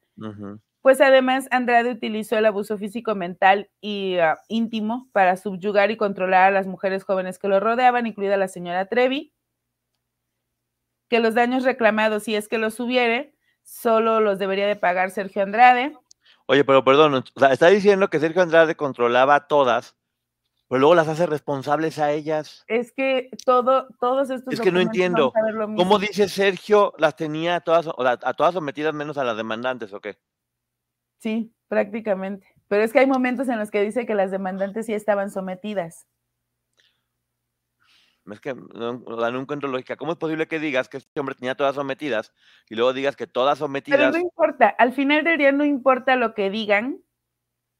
[0.81, 6.47] Pues además, Andrade utilizó el abuso físico, mental y ah, íntimo para subyugar y controlar
[6.47, 9.33] a las mujeres jóvenes que lo rodeaban, incluida la señora Trevi.
[11.09, 15.43] Que los daños reclamados, si es que los hubiere, solo los debería de pagar Sergio
[15.43, 15.97] Andrade.
[16.45, 19.96] Oye, pero perdón, o sea, está diciendo que Sergio Andrade controlaba a todas,
[20.67, 22.65] pero luego las hace responsables a ellas.
[22.67, 24.53] Es que todo, todos estos.
[24.53, 25.31] Es que no entiendo.
[25.77, 30.01] ¿Cómo dice Sergio las tenía a todas, a todas sometidas menos a las demandantes o
[30.01, 30.17] qué?
[31.19, 32.47] Sí, prácticamente.
[32.67, 36.05] Pero es que hay momentos en los que dice que las demandantes sí estaban sometidas.
[38.31, 39.95] Es que no, no, encuentro lógica.
[39.95, 42.33] ¿Cómo es posible que digas que este hombre tenía todas sometidas
[42.69, 43.99] y luego digas que todas sometidas?
[43.99, 46.99] Pero no importa, al final del día no importa lo que digan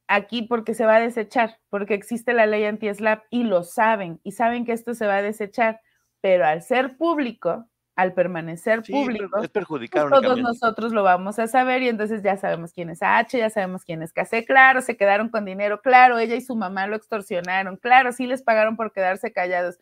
[0.08, 4.32] aquí porque se va a desechar, porque existe la ley anti-SLAP y lo saben, y
[4.32, 5.82] saben que esto se va a desechar,
[6.22, 11.47] pero al ser público, al permanecer público, es perjudicar pues todos nosotros lo vamos a
[11.47, 14.97] saber y entonces ya sabemos quién es H, ya sabemos quién es KC, claro, se
[14.97, 18.91] quedaron con dinero, claro, ella y su mamá lo extorsionaron, claro, sí les pagaron por
[18.91, 19.80] quedarse callados.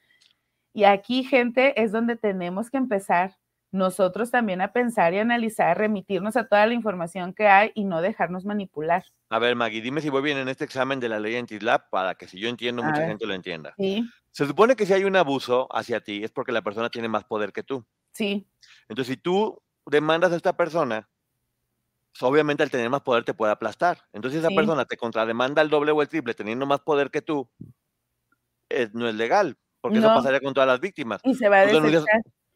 [0.74, 3.36] Y aquí, gente, es donde tenemos que empezar
[3.76, 8.02] nosotros también a pensar y analizar, remitirnos a toda la información que hay y no
[8.02, 9.04] dejarnos manipular.
[9.30, 12.16] A ver, Maggie, dime si voy bien en este examen de la ley anti-SLAP para
[12.16, 13.74] que si yo entiendo, mucha gente lo entienda.
[13.78, 14.10] Sí.
[14.32, 17.26] Se supone que si hay un abuso hacia ti es porque la persona tiene más
[17.26, 17.86] poder que tú.
[18.14, 18.48] Sí.
[18.88, 21.10] Entonces, si tú demandas a esta persona,
[22.12, 24.00] pues, obviamente al tener más poder te puede aplastar.
[24.14, 27.22] Entonces, si esa persona te contrademanda el doble o el triple teniendo más poder que
[27.22, 27.50] tú,
[28.94, 31.22] no es legal porque eso pasaría con todas las víctimas.
[31.24, 31.66] Y se va a.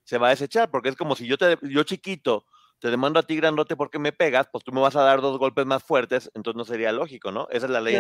[0.09, 2.43] se va a desechar, porque es como si yo, te, yo chiquito
[2.79, 5.37] te demando a ti grandote porque me pegas, pues tú me vas a dar dos
[5.37, 7.47] golpes más fuertes, entonces no sería lógico, ¿no?
[7.51, 7.95] Esa es la ley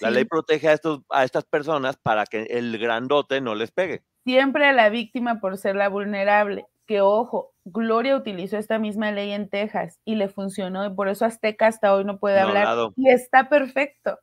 [0.00, 4.04] La ley protege a, estos, a estas personas para que el grandote no les pegue.
[4.22, 6.66] Siempre a la víctima por ser la vulnerable.
[6.86, 11.24] Que ojo, Gloria utilizó esta misma ley en Texas y le funcionó y por eso
[11.24, 12.90] Azteca hasta hoy no puede hablar.
[12.94, 14.20] Y está perfecto.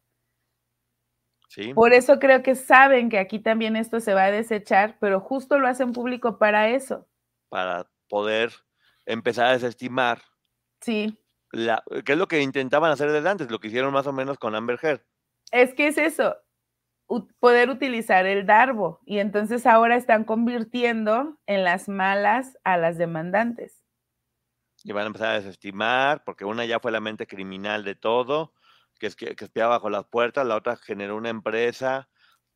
[1.76, 5.60] Por eso creo que saben que aquí también esto se va a desechar, pero justo
[5.60, 7.08] lo hacen público para eso.
[7.49, 8.51] Para poder
[9.06, 10.22] empezar a desestimar.
[10.82, 11.18] Sí.
[11.51, 13.51] La, ¿Qué es lo que intentaban hacer desde antes?
[13.51, 15.01] Lo que hicieron más o menos con Amber Heard.
[15.51, 16.36] Es que es eso,
[17.39, 18.99] poder utilizar el darbo.
[19.06, 23.84] Y entonces ahora están convirtiendo en las malas a las demandantes.
[24.84, 28.54] Y van a empezar a desestimar, porque una ya fue la mente criminal de todo
[29.04, 32.08] que, es, que, que bajo las puertas, la otra generó una empresa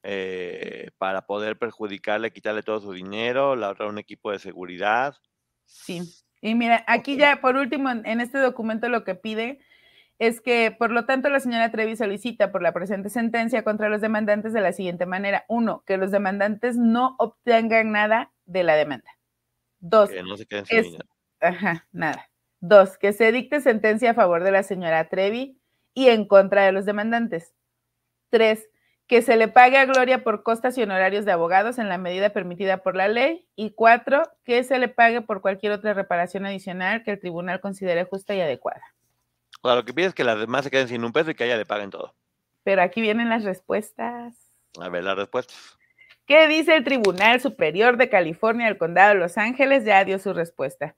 [0.04, 5.16] eh, para poder perjudicarle, quitarle todo su dinero, la otra un equipo de seguridad.
[5.66, 6.02] Sí,
[6.40, 9.60] y mira, aquí ya por último, en este documento lo que pide
[10.20, 14.00] es que, por lo tanto, la señora Trevi solicita por la presente sentencia contra los
[14.00, 15.44] demandantes de la siguiente manera.
[15.50, 19.12] Uno, que los demandantes no obtengan nada de la demanda.
[19.80, 20.66] Dos, que no se queden
[21.40, 22.32] Ajá, nada.
[22.62, 25.57] Dos, que se dicte sentencia a favor de la señora Trevi
[25.98, 27.56] y en contra de los demandantes.
[28.30, 28.70] Tres,
[29.08, 32.30] que se le pague a Gloria por costas y honorarios de abogados en la medida
[32.30, 33.48] permitida por la ley.
[33.56, 38.04] Y cuatro, que se le pague por cualquier otra reparación adicional que el tribunal considere
[38.04, 38.84] justa y adecuada.
[39.64, 41.34] O sea, lo que pide es que las demás se queden sin un peso y
[41.34, 42.14] que ella le paguen todo.
[42.64, 44.36] Pero aquí vienen las respuestas.
[44.80, 45.80] A ver, las respuestas.
[46.28, 49.84] ¿Qué dice el Tribunal Superior de California del Condado de Los Ángeles?
[49.84, 50.96] Ya dio su respuesta.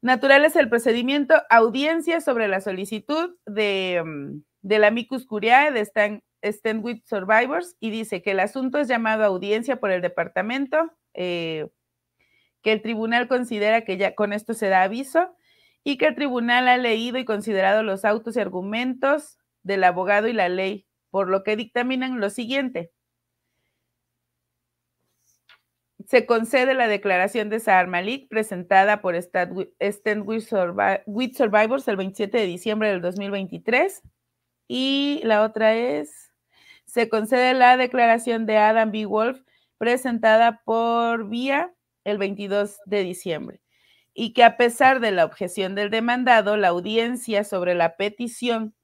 [0.00, 5.80] Natural es el procedimiento, audiencia sobre la solicitud de, mm, de la amicus curiae de
[5.80, 10.92] Stand, with Survivors y dice que el asunto es llamado a audiencia por el departamento,
[11.14, 11.66] eh,
[12.62, 15.34] que el tribunal considera que ya con esto se da aviso
[15.84, 20.32] y que el tribunal ha leído y considerado los autos y argumentos del abogado y
[20.32, 22.92] la ley, por lo que dictaminan lo siguiente.
[26.08, 32.46] Se concede la declaración de Sahar Malik presentada por Stand with, Survivors el 27 de
[32.46, 34.00] diciembre del 2023.
[34.68, 36.32] Y la otra es,
[36.86, 39.04] se concede la declaración de Adam B.
[39.04, 39.42] Wolf
[39.76, 43.60] presentada por Vía el 22 de diciembre
[44.14, 48.74] y que a pesar de la objeción del demandado, la audiencia sobre la petición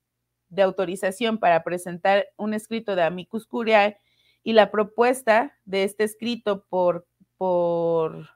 [0.50, 3.96] de autorización para presentar un escrito de amicus curiae
[4.44, 7.06] y la propuesta de este escrito por,
[7.36, 8.30] por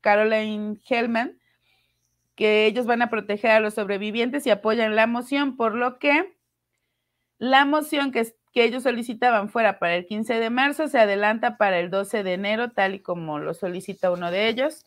[0.00, 1.38] Caroline Hellman,
[2.34, 6.36] que ellos van a proteger a los sobrevivientes y apoyan la moción, por lo que
[7.38, 11.78] la moción que, que ellos solicitaban fuera para el 15 de marzo se adelanta para
[11.78, 14.84] el 12 de enero, tal y como lo solicita uno de ellos.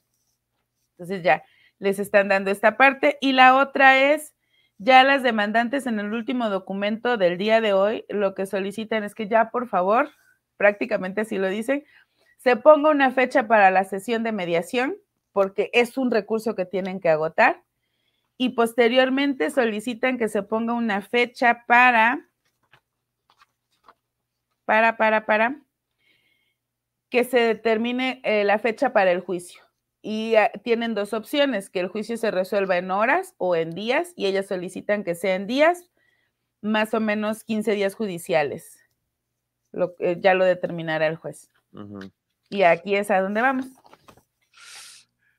[0.94, 1.44] Entonces ya
[1.82, 3.18] les están dando esta parte.
[3.22, 4.36] Y la otra es,
[4.78, 9.16] ya las demandantes en el último documento del día de hoy, lo que solicitan es
[9.16, 10.10] que ya, por favor,
[10.58, 11.84] prácticamente así lo dicen,
[12.44, 14.98] se ponga una fecha para la sesión de mediación,
[15.32, 17.64] porque es un recurso que tienen que agotar.
[18.38, 22.28] Y posteriormente solicitan que se ponga una fecha para,
[24.66, 25.62] para, para, para,
[27.10, 29.62] que se determine eh, la fecha para el juicio
[30.02, 34.14] y ah, tienen dos opciones, que el juicio se resuelva en horas o en días,
[34.16, 35.90] y ellas solicitan que sea en días,
[36.62, 38.80] más o menos 15 días judiciales.
[39.72, 41.50] Lo, ya lo determinará el juez.
[42.52, 43.66] Y aquí es a donde vamos.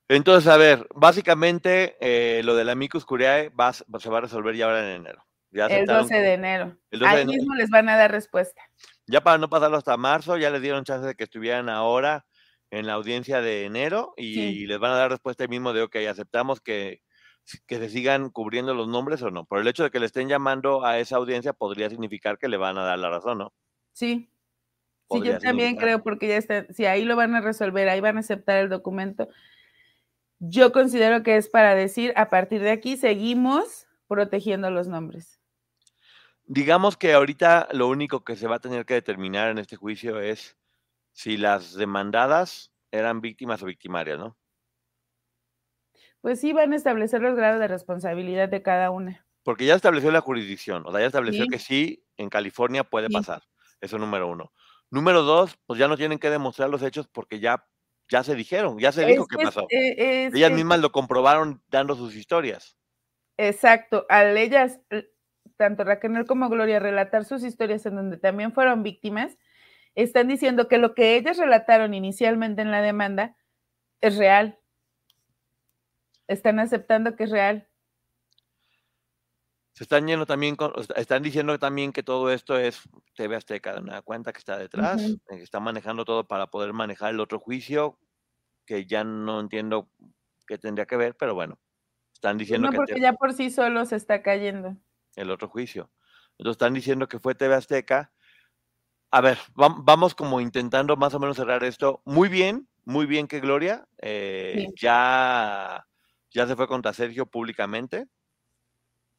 [0.08, 4.64] Entonces, a ver, básicamente eh, lo del amicus curiae va, se va a resolver ya
[4.64, 5.24] ahora en enero.
[5.52, 6.76] el 12 de enero.
[7.04, 8.62] Ahí mismo les van a dar respuesta.
[9.06, 12.24] Ya para no pasarlo hasta marzo, ya les dieron chance de que estuvieran ahora
[12.70, 15.96] en la audiencia de enero y, les van a dar respuesta el mismo de, ok,
[16.08, 17.02] aceptamos que,
[17.66, 19.44] que se sigan cubriendo los nombres o no.
[19.44, 22.56] Por el hecho de que le estén llamando a esa audiencia podría significar que le
[22.56, 23.52] van a dar la razón, ¿no?
[23.92, 24.30] Sí.
[25.12, 28.16] Sí, yo también creo, porque ya está, si ahí lo van a resolver, ahí van
[28.16, 29.28] a aceptar el documento.
[30.38, 35.40] Yo considero que es para decir, a partir de aquí seguimos protegiendo los nombres.
[36.44, 40.20] Digamos que ahorita lo único que se va a tener que determinar en este juicio
[40.20, 40.56] es
[41.12, 44.36] si las demandadas eran víctimas o victimarias, ¿no?
[46.20, 49.26] Pues sí, van a establecer los grados de responsabilidad de cada una.
[49.42, 53.42] Porque ya estableció la jurisdicción, o sea, ya estableció que sí, en California puede pasar.
[53.80, 54.52] Eso número uno.
[54.92, 57.66] Número dos, pues ya no tienen que demostrar los hechos porque ya,
[58.10, 59.66] ya se dijeron, ya se dijo qué pasó.
[59.70, 62.76] Eh, ellas mismas lo comprobaron dando sus historias.
[63.38, 64.04] Exacto.
[64.10, 64.80] Al ellas,
[65.56, 69.38] tanto Raquel como Gloria, relatar sus historias en donde también fueron víctimas,
[69.94, 73.34] están diciendo que lo que ellas relataron inicialmente en la demanda
[74.02, 74.58] es real.
[76.28, 77.66] Están aceptando que es real.
[79.72, 80.56] Se están yendo también
[80.96, 82.82] están diciendo también que todo esto es
[83.14, 87.10] TV Azteca, una cuenta que está detrás, eh, que está manejando todo para poder manejar
[87.10, 87.98] el otro juicio,
[88.66, 89.88] que ya no entiendo
[90.46, 91.58] qué tendría que ver, pero bueno,
[92.12, 92.76] están diciendo no, que...
[92.76, 94.76] porque ya por sí solo se está cayendo.
[95.16, 95.90] El otro juicio.
[96.32, 98.12] Entonces están diciendo que fue TV Azteca
[99.12, 102.00] a ver, vamos como intentando más o menos cerrar esto.
[102.06, 105.86] Muy bien, muy bien que Gloria eh, ya,
[106.30, 108.06] ya se fue contra Sergio públicamente.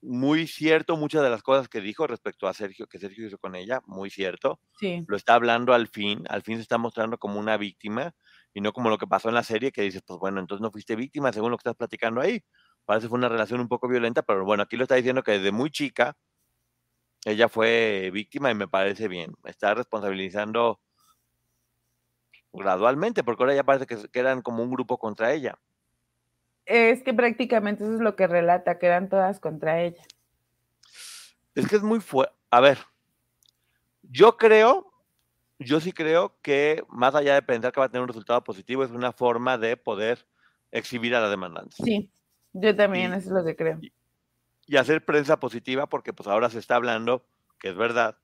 [0.06, 3.56] Muy cierto muchas de las cosas que dijo respecto a Sergio, que Sergio hizo con
[3.56, 4.60] ella, muy cierto.
[4.78, 5.04] Sí.
[5.08, 8.14] Lo está hablando al fin, al fin se está mostrando como una víctima
[8.54, 10.72] y no como lo que pasó en la serie que dices, pues bueno, entonces no
[10.72, 12.43] fuiste víctima según lo que estás platicando ahí.
[12.86, 15.32] Parece que fue una relación un poco violenta, pero bueno, aquí lo está diciendo que
[15.34, 16.18] desde muy chica
[17.26, 19.34] ella fue víctima y me parece bien.
[19.45, 20.80] Está responsabilizando
[22.51, 25.58] gradualmente, porque ahora ya parece que, eran como un grupo contra ella.
[26.66, 30.01] Es que prácticamente eso es lo que relata, que eran todas contra ella.
[31.55, 32.34] Es que es muy fuerte.
[32.49, 32.78] A ver,
[34.03, 34.91] yo creo,
[35.59, 38.84] yo sí creo que más allá de pensar que va a tener un resultado positivo,
[38.84, 40.26] es una forma de poder
[40.72, 41.76] exhibir a la demandante.
[41.84, 42.09] Sí,
[42.53, 43.80] yo también, eso es lo que creo
[44.66, 47.26] y hacer prensa positiva porque pues ahora se está hablando,
[47.59, 48.18] que es verdad,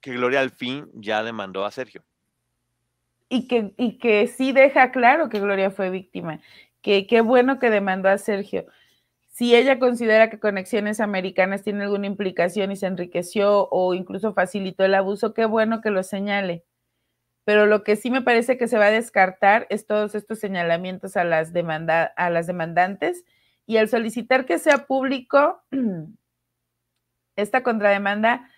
[0.00, 2.02] que Gloria al fin ya demandó a Sergio.
[3.28, 6.40] Y que, y que sí deja claro que Gloria fue víctima,
[6.82, 8.66] que qué bueno que demandó a Sergio.
[9.28, 14.84] Si ella considera que Conexiones Americanas tiene alguna implicación y se enriqueció o incluso facilitó
[14.84, 16.64] el abuso, qué bueno que lo señale.
[17.44, 21.16] Pero lo que sí me parece que se va a descartar es todos estos señalamientos
[21.16, 23.24] a las, demanda, a las demandantes
[23.66, 25.62] y al solicitar que sea público
[27.36, 28.50] esta contrademanda,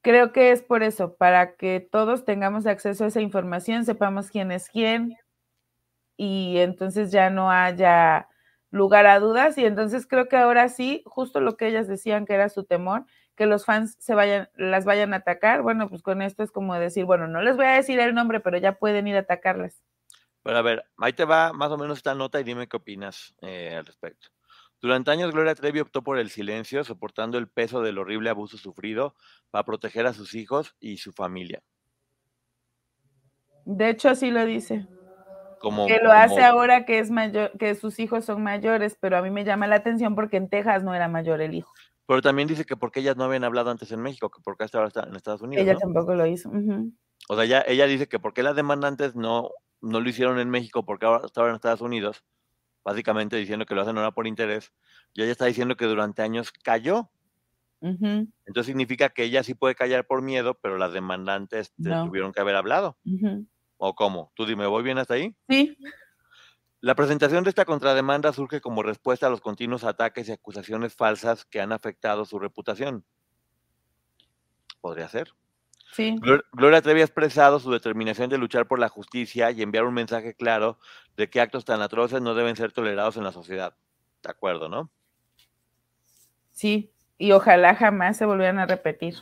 [0.00, 4.52] creo que es por eso, para que todos tengamos acceso a esa información, sepamos quién
[4.52, 5.16] es quién
[6.16, 8.28] y entonces ya no haya
[8.70, 12.34] lugar a dudas y entonces creo que ahora sí, justo lo que ellas decían que
[12.34, 13.04] era su temor,
[13.36, 15.62] que los fans se vayan, las vayan a atacar.
[15.62, 18.40] Bueno, pues con esto es como decir, bueno, no les voy a decir el nombre,
[18.40, 19.82] pero ya pueden ir a atacarlas.
[20.42, 23.34] Pero a ver, ahí te va más o menos esta nota y dime qué opinas
[23.42, 24.28] eh, al respecto.
[24.80, 29.14] Durante años, Gloria Trevi optó por el silencio, soportando el peso del horrible abuso sufrido
[29.50, 31.62] para proteger a sus hijos y su familia.
[33.64, 34.88] De hecho, así lo dice.
[35.62, 39.22] Como, que lo hace ahora que es mayor, que sus hijos son mayores, pero a
[39.22, 41.72] mí me llama la atención porque en Texas no era mayor el hijo.
[42.04, 44.78] Pero también dice que porque ellas no habían hablado antes en México, que porque hasta
[44.78, 45.62] ahora está en Estados Unidos.
[45.62, 45.78] Ella ¿no?
[45.78, 46.50] tampoco lo hizo.
[47.28, 49.50] O sea, ya, ella dice que porque las demandantes no,
[49.80, 52.24] no lo hicieron en México porque ahora ahora en Estados Unidos,
[52.84, 54.72] básicamente diciendo que lo hacen ahora por interés,
[55.14, 57.08] y ella está diciendo que durante años cayó.
[57.80, 62.06] Entonces significa que ella sí puede callar por miedo, pero las demandantes No.
[62.06, 62.96] tuvieron que haber hablado.
[63.04, 63.46] ujú.
[63.84, 64.30] ¿O cómo?
[64.36, 65.34] Tú dime, ¿voy bien hasta ahí?
[65.48, 65.76] Sí,
[66.80, 71.44] La presentación de esta contrademanda surge como respuesta a los continuos ataques y acusaciones falsas
[71.44, 73.04] que han afectado su reputación.
[74.80, 75.32] Podría ser.
[75.90, 76.14] sí.
[76.20, 79.94] Glor- Gloria Trevi ha expresado su determinación de luchar por la justicia y enviar un
[79.94, 80.78] mensaje claro
[81.16, 83.76] de que actos tan atroces no deben ser tolerados en la sociedad.
[84.22, 84.92] De acuerdo, ¿no?
[86.52, 89.16] Sí, y ojalá jamás se volvieran a repetir.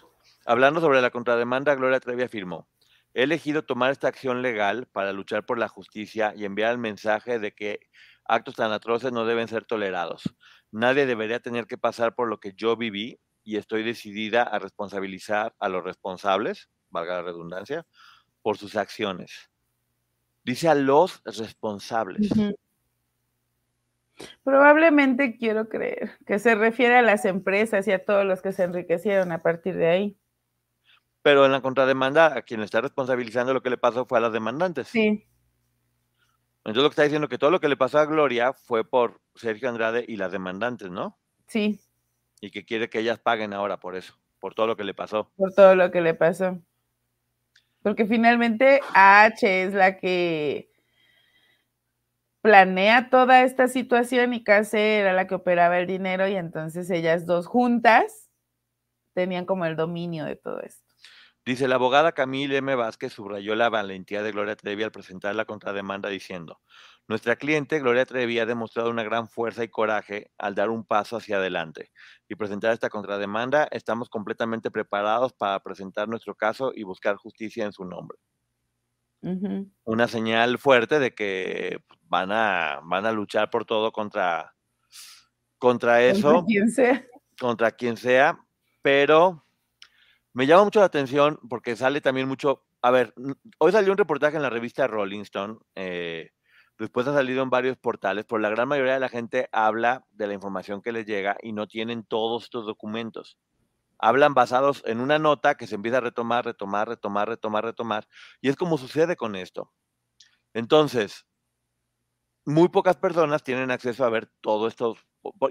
[0.45, 2.69] Hablando sobre la contrademanda, Gloria Trevi afirmó,
[3.15, 7.39] he elegido tomar esta acción legal para luchar por la justicia y enviar el mensaje
[7.39, 7.81] de que
[8.25, 10.23] actos tan atroces no deben ser tolerados.
[10.71, 15.55] Nadie debería tener que pasar por lo que yo viví y estoy decidida a responsabilizar
[15.59, 17.87] a los responsables, valga la redundancia,
[18.43, 19.51] por sus acciones.
[20.45, 22.31] Dice a los responsables.
[24.45, 28.65] Probablemente quiero creer que se refiere a las empresas y a todos los que se
[28.65, 30.17] enriquecieron a partir de ahí.
[31.23, 34.23] Pero en la contrademanda, a quien le está responsabilizando lo que le pasó fue a
[34.23, 34.89] las demandantes.
[34.89, 35.27] Sí,
[36.65, 39.21] Entonces lo que está diciendo que todo lo que le pasó a Gloria fue por
[39.35, 41.19] Sergio Andrade y las demandantes, ¿no?
[41.47, 41.81] sí,
[42.41, 45.31] Y que quiere que ellas paguen ahora por eso, por todo lo que le pasó.
[45.37, 46.59] por todo lo que le pasó.
[47.83, 50.71] Porque finalmente H es la que
[52.43, 57.27] planea toda esta situación y Case era la que operaba el dinero y entonces ellas
[57.27, 58.31] dos juntas
[59.15, 60.80] tenían como el dominio de todo esto.
[61.51, 62.77] Dice, la abogada Camille M.
[62.77, 66.61] Vázquez subrayó la valentía de Gloria Trevi al presentar la contrademanda diciendo,
[67.09, 71.17] nuestra cliente Gloria Trevi ha demostrado una gran fuerza y coraje al dar un paso
[71.17, 71.91] hacia adelante
[72.29, 73.67] y presentar esta contrademanda.
[73.73, 78.17] Estamos completamente preparados para presentar nuestro caso y buscar justicia en su nombre.
[79.83, 84.55] Una señal fuerte de que van a, van a luchar por todo contra,
[85.59, 86.33] contra eso.
[86.33, 87.07] Contra quien sea.
[87.41, 88.39] contra quien sea,
[88.83, 89.45] pero
[90.33, 92.65] me llama mucho la atención porque sale también mucho.
[92.83, 93.15] A ver,
[93.59, 96.31] hoy salió un reportaje en la revista Rolling Stone, eh,
[96.79, 100.27] después ha salido en varios portales, pero la gran mayoría de la gente habla de
[100.29, 103.39] la información que les llega y no tienen todos estos documentos.
[103.99, 108.09] Hablan basados en una nota que se empieza a retomar, retomar, retomar, retomar, retomar,
[108.41, 109.73] y es como sucede con esto.
[110.55, 111.27] Entonces,
[112.45, 114.97] muy pocas personas tienen acceso a ver todo esto,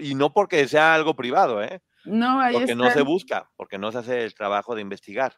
[0.00, 1.82] y no porque sea algo privado, ¿eh?
[2.04, 5.34] No, ahí porque no se busca, porque no se hace el trabajo de investigar.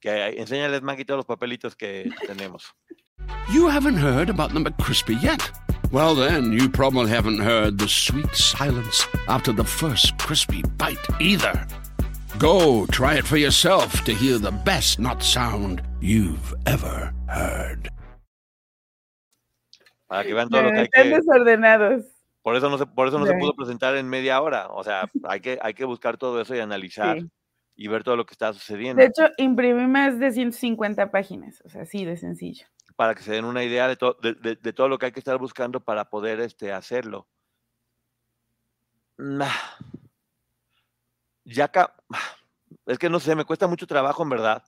[0.00, 2.72] Que enséñales, Maggie, todos los papelitos que tenemos.
[3.52, 5.50] You haven't heard about the McCrispy yet?
[5.92, 11.66] Well, then, you probably haven't heard the sweet silence after the first crispy bite either.
[12.38, 17.90] Go try it for yourself to hear the best not sound you've ever heard.
[20.08, 21.16] Para que vean todo lo que hay Están que.
[21.16, 22.04] desordenados.
[22.42, 24.68] Por eso no se, por eso no se pudo presentar en media hora.
[24.68, 27.28] O sea, hay que, hay que buscar todo eso y analizar Sí.
[27.76, 31.68] y ver todo lo que está sucediendo De hecho, imprimí más de 150 páginas, o
[31.68, 32.66] sea, así de sencillo.
[32.96, 35.12] para que se den una idea de, to- de, de- de todo lo que hay
[35.12, 37.26] que estar buscando para poder este, hacerlo.
[39.18, 39.48] Nah.
[41.44, 41.94] Ya ca-
[42.86, 44.64] es que no sé, me cuesta mucho trabajo en verdad.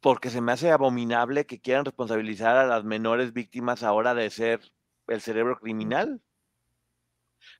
[0.00, 4.60] Porque se me hace abominable que quieran responsabilizar a las menores víctimas ahora de ser
[5.08, 6.20] el cerebro criminal.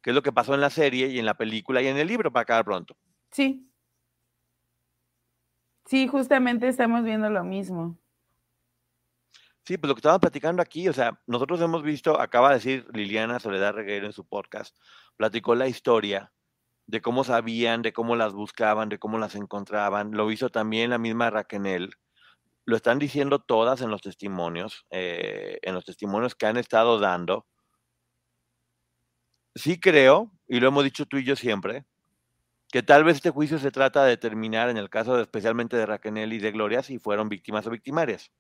[0.03, 2.07] Que es lo que pasó en la serie y en la película y en el
[2.07, 2.97] libro para acabar pronto.
[3.31, 3.69] Sí.
[5.87, 7.99] Sí, justamente estamos viendo lo mismo.
[9.65, 12.87] Sí, pues lo que estábamos platicando aquí, o sea, nosotros hemos visto, acaba de decir
[12.93, 14.77] Liliana Soledad Reguero en su podcast,
[15.17, 16.33] platicó la historia
[16.87, 20.13] de cómo sabían, de cómo las buscaban, de cómo las encontraban.
[20.13, 21.95] Lo hizo también la misma Raquel.
[22.65, 27.47] Lo están diciendo todas en los testimonios, eh, en los testimonios que han estado dando.
[29.55, 31.85] Sí creo, y lo hemos dicho tú y yo siempre,
[32.71, 35.87] que tal vez este juicio se trata de determinar, en el caso de, especialmente de
[35.87, 38.31] Raquel y de Gloria, si fueron víctimas o victimarias.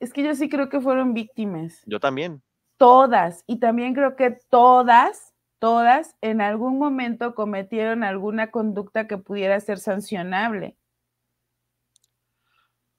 [0.00, 1.82] Es que yo sí creo que fueron víctimas.
[1.86, 2.42] Yo también.
[2.76, 3.44] Todas.
[3.46, 5.30] Y también creo que todas
[5.60, 10.76] todas en algún momento cometieron alguna conducta que pudiera ser sancionable.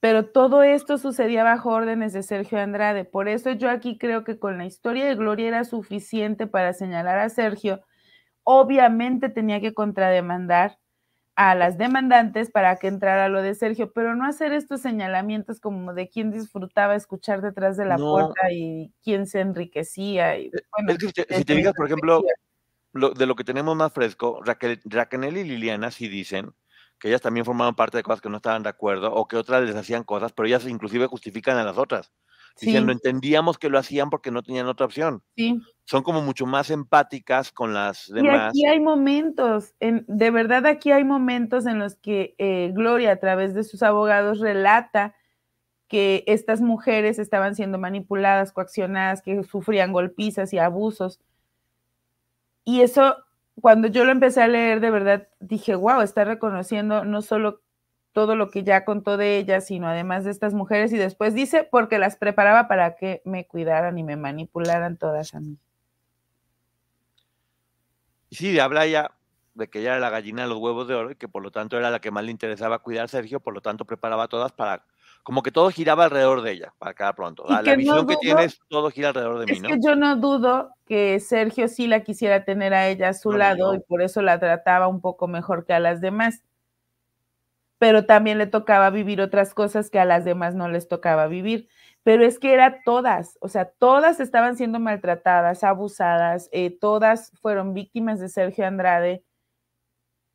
[0.01, 3.05] Pero todo esto sucedía bajo órdenes de Sergio Andrade.
[3.05, 7.19] Por eso yo aquí creo que con la historia de Gloria era suficiente para señalar
[7.19, 7.81] a Sergio.
[8.43, 10.79] Obviamente tenía que contrademandar
[11.35, 15.93] a las demandantes para que entrara lo de Sergio, pero no hacer estos señalamientos como
[15.93, 20.35] de quién disfrutaba escuchar detrás de la puerta y quién se enriquecía.
[20.39, 22.23] Y, bueno, si te, digas, por ejemplo,
[22.93, 26.53] de lo que tenemos más fresco, Raquel, Raquel y Liliana sí dicen
[27.01, 29.63] que ellas también formaban parte de cosas que no estaban de acuerdo o que otras
[29.63, 32.11] les hacían cosas, pero ellas inclusive justifican a las otras.
[32.59, 35.23] Diciendo, entendíamos que lo hacían porque no tenían otra opción.
[35.35, 35.59] Sí.
[35.85, 38.53] Son como mucho más empáticas con las demás.
[38.53, 43.13] Y aquí hay momentos, en, de verdad aquí hay momentos en los que eh, Gloria
[43.13, 45.15] a través de sus abogados relata
[45.87, 51.19] que estas mujeres estaban siendo manipuladas, coaccionadas, que sufrían golpizas y abusos.
[52.63, 53.15] Y eso
[53.59, 57.61] cuando yo lo empecé a leer, de verdad dije, wow, está reconociendo no solo
[58.13, 60.91] todo lo que ya contó de ellas, sino además de estas mujeres.
[60.93, 65.39] Y después dice, porque las preparaba para que me cuidaran y me manipularan todas a
[65.39, 65.57] mí.
[68.31, 69.11] Sí, habla ya
[69.53, 71.51] de que ella era la gallina de los huevos de oro y que por lo
[71.51, 74.27] tanto era la que más le interesaba cuidar a Sergio, por lo tanto preparaba a
[74.29, 74.85] todas para
[75.23, 77.45] como que todo giraba alrededor de ella, para cada pronto.
[77.47, 79.69] La, visión que tienes, todo gira alrededor de mí, ¿no?
[79.69, 83.31] Es que yo no dudo que Sergio sí la quisiera tener a ella a su
[83.31, 86.43] lado y por eso la trataba un poco mejor que a las demás.
[87.77, 91.67] Pero también le tocaba vivir otras cosas que a las demás no les tocaba vivir.
[92.03, 97.75] Pero es que era todas, o sea, todas estaban siendo maltratadas, abusadas, eh, todas fueron
[97.75, 99.23] víctimas de Sergio Andrade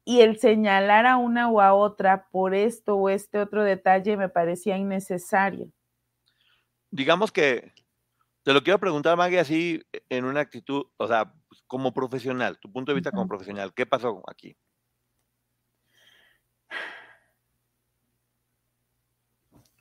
[0.08, 4.28] y el señalar a una o a otra por esto o este otro detalle me
[4.28, 5.68] parecía innecesario.
[6.92, 7.72] Digamos que
[8.44, 11.34] te lo quiero preguntar, Maggie, así en una actitud, o sea,
[11.66, 14.56] como profesional, tu punto de vista como profesional, ¿qué pasó aquí?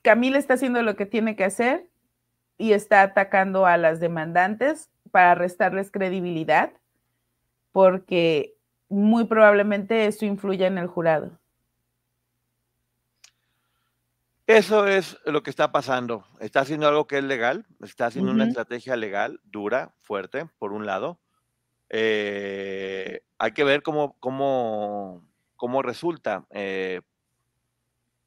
[0.02, 1.88] Camila está haciendo lo que tiene que hacer
[2.58, 6.72] y está atacando a las demandantes para restarles credibilidad,
[7.70, 8.55] porque
[8.88, 11.38] muy probablemente eso influya en el jurado.
[14.46, 16.24] Eso es lo que está pasando.
[16.38, 20.86] Está haciendo algo que es legal, está haciendo una estrategia legal, dura, fuerte, por un
[20.86, 21.18] lado.
[21.88, 25.26] Eh, hay que ver cómo, cómo,
[25.56, 26.46] cómo resulta.
[26.50, 27.00] Eh.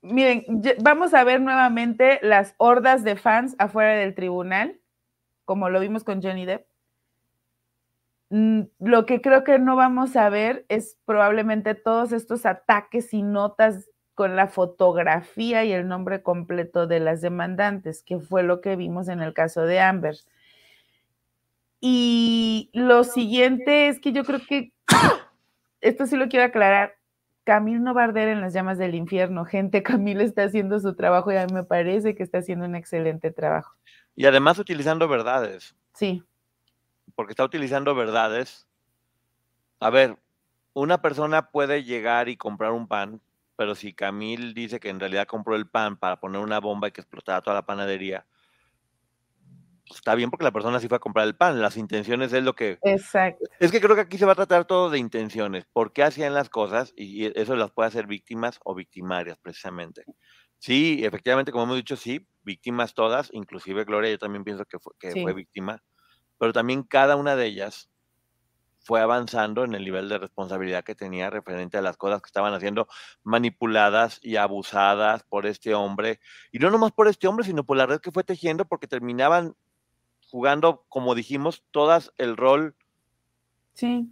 [0.01, 0.43] Miren,
[0.79, 4.77] vamos a ver nuevamente las hordas de fans afuera del tribunal,
[5.45, 6.68] como lo vimos con Johnny Depp.
[8.29, 13.23] Mm, lo que creo que no vamos a ver es probablemente todos estos ataques y
[13.23, 18.75] notas con la fotografía y el nombre completo de las demandantes, que fue lo que
[18.75, 20.17] vimos en el caso de Amber.
[21.81, 24.73] Y lo siguiente es que yo creo que,
[25.81, 26.95] esto sí lo quiero aclarar,
[27.45, 30.95] Camil no va a arder en las llamas del infierno, gente, Camil está haciendo su
[30.95, 33.73] trabajo y a mí me parece que está haciendo un excelente trabajo.
[34.15, 35.75] Y además utilizando verdades.
[35.93, 36.23] Sí
[37.19, 38.65] porque está utilizando verdades.
[39.81, 40.17] A ver,
[40.71, 43.19] una persona puede llegar y comprar un pan,
[43.57, 46.91] pero si Camil dice que en realidad compró el pan para poner una bomba y
[46.93, 48.25] que explotara toda la panadería,
[49.93, 51.61] está bien porque la persona sí fue a comprar el pan.
[51.61, 52.79] Las intenciones es lo que.
[52.83, 53.43] Exacto.
[53.59, 55.65] Es que creo que aquí se va a tratar todo de intenciones.
[55.73, 56.93] ¿Por qué hacían las cosas?
[56.95, 60.05] Y eso las puede hacer víctimas o victimarias, precisamente.
[60.57, 64.93] Sí, efectivamente, como hemos dicho, sí, víctimas todas, inclusive Gloria, yo también pienso que fue,
[64.97, 65.83] que fue víctima
[66.39, 67.89] pero también cada una de ellas
[68.79, 72.53] fue avanzando en el nivel de responsabilidad que tenía referente a las cosas que estaban
[72.53, 72.87] haciendo
[73.23, 76.19] manipuladas y abusadas por este hombre.
[76.51, 79.55] Y no nomás por este hombre, sino por la red que fue tejiendo, porque terminaban
[80.31, 82.75] jugando, como dijimos, todas el rol
[83.73, 84.11] sí.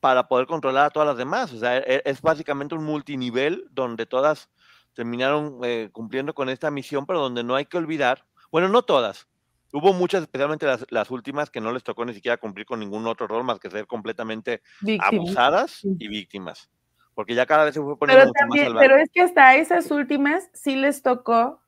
[0.00, 1.52] para poder controlar a todas las demás.
[1.52, 4.50] O sea, e, es básicamente un multinivel donde todas
[4.94, 9.28] terminaron eh, cumpliendo con esta misión, pero donde no hay que olvidar, bueno, no todas,
[9.72, 13.28] Hubo muchas, especialmente las, últimas, que no les tocó ni siquiera cumplir con ningún otro
[13.28, 14.62] rol más que ser completamente
[15.00, 16.70] abusadas y víctimas.
[17.14, 19.90] Porque ya cada vez se fue poniendo pero mucho más Pero es que hasta esas
[19.90, 21.60] últimas sí les tocó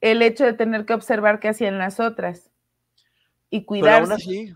[0.00, 2.50] el hecho de tener que observar qué hacían las otras
[3.50, 3.94] y cuidarse.
[3.94, 4.54] Pero aún así,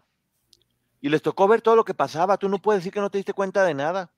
[1.00, 2.38] y les tocó ver todo lo que pasaba.
[2.38, 4.10] Tú no puedes decir que no te diste cuenta de nada.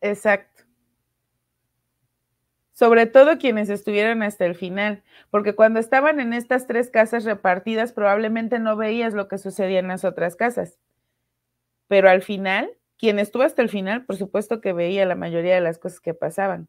[0.00, 0.53] Exacto
[2.74, 7.92] sobre todo quienes estuvieron hasta el final, porque cuando estaban en estas tres casas repartidas
[7.92, 10.78] probablemente no veías lo que sucedía en las otras casas,
[11.86, 15.60] pero al final, quien estuvo hasta el final, por supuesto que veía la mayoría de
[15.60, 16.68] las cosas que pasaban.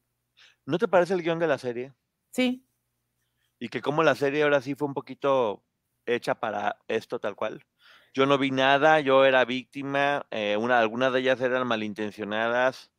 [0.65, 1.93] ¿No te parece el guion de la serie?
[2.31, 2.65] Sí.
[3.59, 5.63] Y que como la serie ahora sí fue un poquito
[6.05, 7.65] hecha para esto tal cual.
[8.13, 12.91] yo no vi nada, yo era víctima, eh, una, algunas de ellas eran malintencionadas,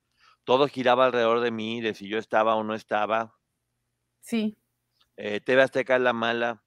[0.47, 3.35] todo giraba alrededor de mí, de si yo estaba o no estaba.
[4.21, 4.57] Sí.
[5.17, 6.63] Eh, TV Azteca es la mala,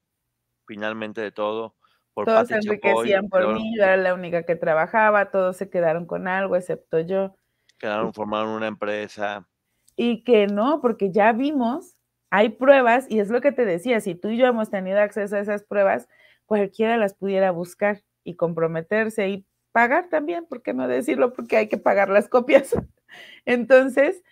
[0.67, 1.75] finalmente de todo.
[2.13, 6.05] Por todos se enriquecían por mí, yo era la única que trabajaba, todos se quedaron
[6.05, 7.33] con algo, excepto yo.
[7.77, 9.47] Quedaron, formaron una empresa.
[9.95, 11.95] Y que no, porque ya vimos,
[12.29, 15.37] hay pruebas, y es lo que te decía, si tú y yo hemos tenido acceso
[15.37, 16.09] a esas pruebas,
[16.45, 21.33] cualquiera las pudiera buscar y comprometerse y pagar también, ¿por qué no decirlo?
[21.33, 22.75] Porque hay que pagar las copias.
[23.45, 24.23] Entonces,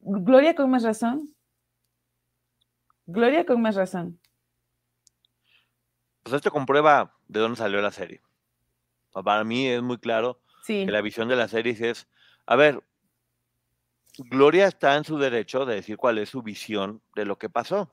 [0.00, 1.34] Gloria con más razón.
[3.06, 4.18] Gloria con más razón.
[6.22, 8.22] Pues esto comprueba de dónde salió la serie.
[9.12, 12.08] Para mí es muy claro que la visión de la serie es,
[12.46, 12.82] a ver,
[14.18, 17.92] Gloria está en su derecho de decir cuál es su visión de lo que pasó.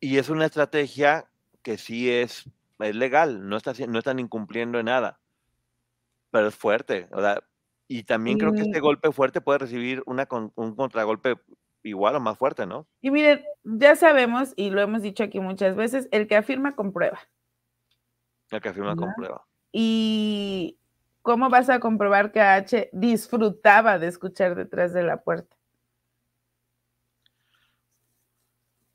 [0.00, 1.30] Y es una estrategia
[1.62, 2.44] que sí es,
[2.84, 5.20] es legal, no, está, no están incumpliendo en nada,
[6.30, 7.08] pero es fuerte.
[7.88, 11.36] y también creo que este golpe fuerte puede recibir una, un contragolpe
[11.82, 12.86] igual o más fuerte, ¿no?
[13.00, 17.20] Y miren, ya sabemos, y lo hemos dicho aquí muchas veces, el que afirma comprueba.
[18.50, 19.46] El que afirma comprueba.
[19.70, 20.78] Y
[21.22, 25.56] ¿cómo vas a comprobar que H disfrutaba de escuchar detrás de la puerta?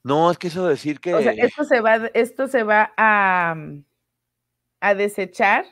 [0.03, 1.13] No, es que eso decir que.
[1.13, 3.55] O sea, esto se va, esto se va a,
[4.79, 5.65] a desechar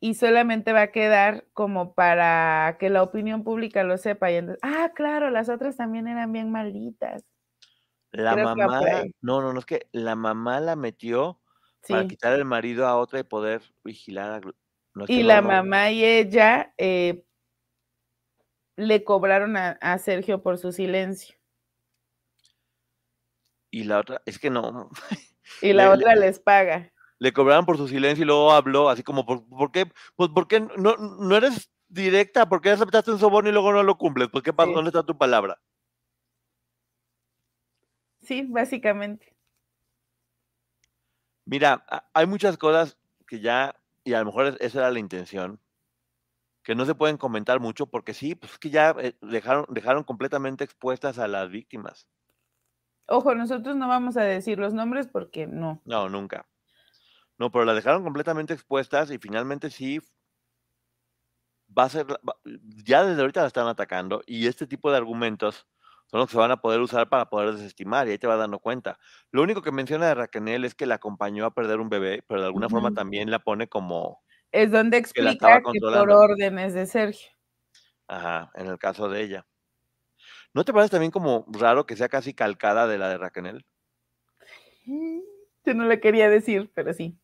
[0.00, 4.30] y solamente va a quedar como para que la opinión pública lo sepa.
[4.30, 7.24] Y entonces, ah, claro, las otras también eran bien malditas.
[8.12, 8.80] La mamá,
[9.22, 11.40] no, no, no, es que la mamá la metió
[11.88, 15.04] para quitar el marido a otra y poder vigilar a.
[15.08, 17.24] y la mamá y ella eh,
[18.76, 21.36] le cobraron a Sergio por su silencio
[23.74, 24.90] y la otra, es que no.
[25.60, 26.90] Y la otra les paga.
[27.18, 29.86] Le cobraron por su silencio y luego habló así como, ¿por, qué?
[30.16, 34.28] Pues porque no, no eres directa, porque aceptaste un soborno y luego no lo cumples?
[34.30, 35.60] Pues qué pasa, ¿dónde está tu palabra?
[38.22, 39.36] Sí, básicamente.
[41.44, 41.84] Mira,
[42.14, 42.96] hay muchas cosas
[43.26, 45.60] que ya, y a lo mejor esa era la intención,
[46.62, 50.04] que no se pueden comentar mucho porque sí, pues es que ya eh, dejaron, dejaron
[50.04, 52.08] completamente expuestas a las víctimas.
[53.06, 55.82] Ojo, nosotros no vamos a decir los nombres porque no.
[55.84, 56.46] No, nunca.
[57.38, 60.00] No, pero la dejaron completamente expuestas y finalmente sí
[61.76, 62.06] va a ser,
[62.84, 65.66] ya desde ahorita la están atacando y este tipo de argumentos
[66.06, 68.38] son los que se van a poder usar para poder desestimar y ahí te vas
[68.38, 68.98] dando cuenta.
[69.32, 72.40] Lo único que menciona de Raquel es que la acompañó a perder un bebé, pero
[72.40, 74.22] de alguna forma también la pone como...
[74.52, 77.30] Es donde explica que, que por órdenes de Sergio.
[78.06, 79.46] Ajá, en el caso de ella.
[80.54, 83.66] ¿No te parece también como raro que sea casi calcada de la de Raquel?
[85.64, 87.18] Yo no le quería decir, pero sí.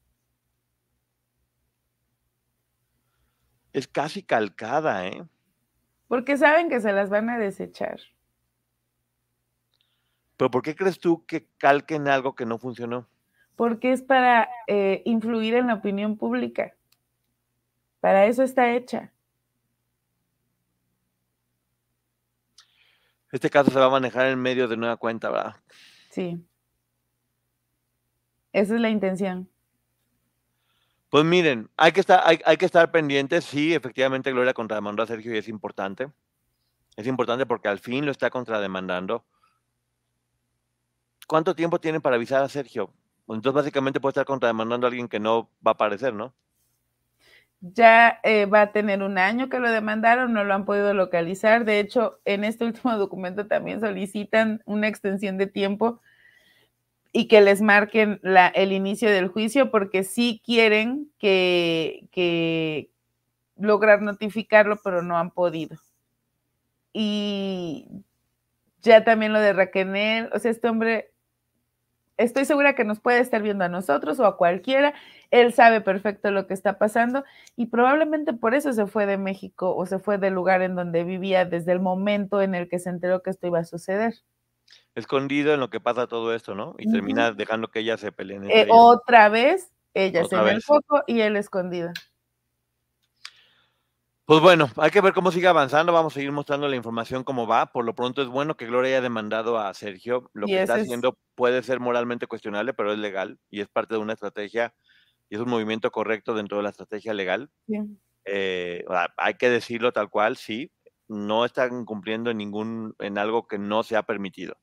[3.72, 5.24] Es casi calcada, ¿eh?
[6.08, 8.00] Porque saben que se las van a desechar.
[10.36, 13.06] ¿Pero por qué crees tú que calquen algo que no funcionó?
[13.54, 16.74] Porque es para eh, influir en la opinión pública.
[18.00, 19.12] Para eso está hecha.
[23.32, 25.56] Este caso se va a manejar en medio de nueva cuenta, ¿verdad?
[26.10, 26.44] Sí.
[28.52, 29.48] Esa es la intención.
[31.10, 33.44] Pues miren, hay que estar, hay, que estar pendientes.
[33.44, 36.08] Sí, efectivamente, Gloria contrademandó a Sergio y es importante.
[36.96, 39.24] Es importante porque al fin lo está contrademandando.
[41.26, 42.92] ¿Cuánto tiempo tienen para avisar a Sergio?
[43.28, 46.34] Entonces, básicamente puede estar contrademandando a alguien que no va a aparecer, ¿no?
[47.60, 51.64] Ya eh, va a tener un año que lo demandaron, no lo han podido localizar.
[51.64, 56.00] De hecho, en este último documento también solicitan una extensión de tiempo
[57.12, 58.20] y que les marquen
[58.54, 62.90] el inicio del juicio porque sí quieren que, que
[63.56, 65.76] lograr notificarlo, pero no han podido.
[66.92, 67.88] Y
[68.80, 71.09] ya también lo de Raquel, o sea, este hombre
[72.20, 74.94] estoy segura que nos puede estar viendo a nosotros o a cualquiera.
[75.30, 77.24] Él sabe perfecto lo que está pasando
[77.56, 81.04] y probablemente por eso se fue de México o se fue del lugar en donde
[81.04, 84.14] vivía desde el momento en el que se enteró que esto iba a suceder.
[84.94, 86.74] Escondido en lo que pasa todo esto, ¿no?
[86.78, 88.50] Y termina dejando que ella se peleen.
[88.50, 91.90] Eh, otra vez, ella se ve el foco y él escondido.
[94.30, 95.92] Pues bueno, hay que ver cómo sigue avanzando.
[95.92, 97.66] Vamos a seguir mostrando la información cómo va.
[97.72, 100.30] Por lo pronto es bueno que Gloria haya demandado a Sergio.
[100.34, 104.00] Lo que está haciendo puede ser moralmente cuestionable, pero es legal y es parte de
[104.00, 104.72] una estrategia
[105.28, 107.50] y es un movimiento correcto dentro de la estrategia legal.
[108.24, 108.84] Eh,
[109.16, 110.70] hay que decirlo tal cual, sí.
[111.08, 114.56] No están cumpliendo en ningún en algo que no se ha permitido.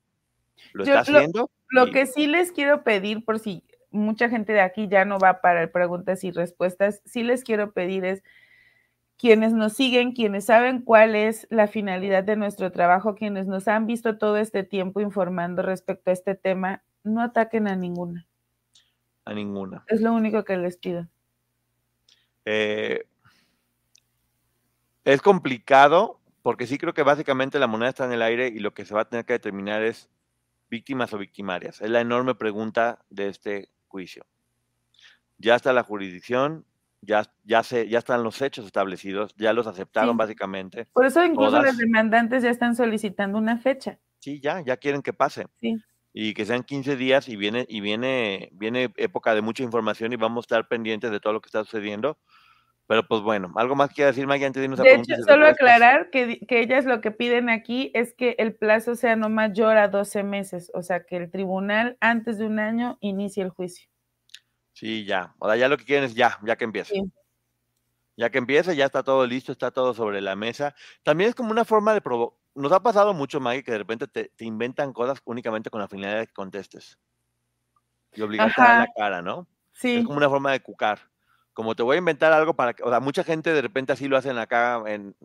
[0.72, 1.50] Lo está haciendo.
[1.68, 5.42] Lo, que sí les quiero pedir, por si mucha gente de aquí ya no va
[5.42, 7.02] para preguntas y respuestas.
[7.04, 8.22] Sí les quiero pedir es
[9.18, 13.86] quienes nos siguen, quienes saben cuál es la finalidad de nuestro trabajo, quienes nos han
[13.86, 18.26] visto todo este tiempo informando respecto a este tema, no ataquen a ninguna.
[19.24, 19.84] A ninguna.
[19.88, 21.08] Es lo único que les pido.
[22.44, 23.06] Eh,
[25.04, 28.72] es complicado porque sí creo que básicamente la moneda está en el aire y lo
[28.72, 30.08] que se va a tener que determinar es
[30.70, 31.80] víctimas o victimarias.
[31.80, 34.24] Es la enorme pregunta de este juicio.
[35.38, 36.64] Ya está la jurisdicción,
[37.00, 40.18] ya, ya, se, ya están los hechos establecidos, ya los aceptaron Sí.
[40.18, 40.86] básicamente.
[40.92, 41.66] Por eso incluso Todas.
[41.66, 43.98] los demandantes ya están solicitando una fecha.
[44.18, 45.46] Sí, ya, ya quieren que pase.
[45.60, 45.76] Sí.
[46.12, 50.16] Y que sean 15 días y viene, y viene, viene época de mucha información y
[50.16, 52.18] vamos a estar pendientes de todo lo que está sucediendo.
[52.88, 55.46] Pero pues bueno, algo más que decir, Maggie, antes de irnos a De hecho, solo
[55.46, 59.76] aclarar que, que ellas lo que piden aquí es que el plazo sea no mayor
[59.76, 63.90] a 12 meses, o sea, que el tribunal antes de un año inicie el juicio.
[64.78, 65.34] Sí, ya.
[65.40, 66.94] O sea, ya lo que quieren es ya, ya que empiece.
[66.94, 67.02] Sí.
[68.16, 70.72] Ya que empiece, ya está todo listo, está todo sobre la mesa.
[71.02, 72.38] También es como una forma de provocar.
[72.54, 75.88] Nos ha pasado mucho, Maggie, que de repente te, te inventan cosas únicamente con la
[75.88, 76.96] finalidad de que contestes.
[78.12, 79.48] Y obligarte a la cara, ¿no?
[79.72, 81.10] Sí, Es como una forma de cucar.
[81.54, 84.06] Como te voy a inventar algo para que, o sea, mucha gente de repente así
[84.06, 85.16] lo hacen acá, en,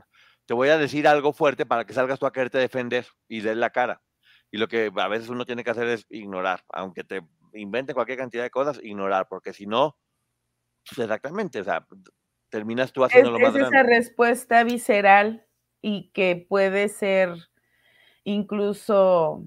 [0.47, 3.55] te voy a decir algo fuerte para que salgas tú a quererte defender y des
[3.55, 4.01] la cara.
[4.49, 7.21] Y lo que a veces uno tiene que hacer es ignorar, aunque te
[7.53, 9.97] invente cualquier cantidad de cosas, ignorar, porque si no,
[10.89, 11.85] pues exactamente, o sea,
[12.49, 15.45] terminas tú es, haciendo lo más es esa respuesta visceral
[15.81, 17.35] y que puede ser
[18.23, 19.43] incluso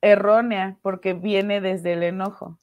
[0.00, 2.60] errónea porque viene desde el enojo.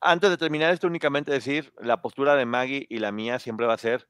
[0.00, 3.74] Antes de terminar esto, únicamente decir, la postura de Maggie y la mía siempre va
[3.74, 4.08] a ser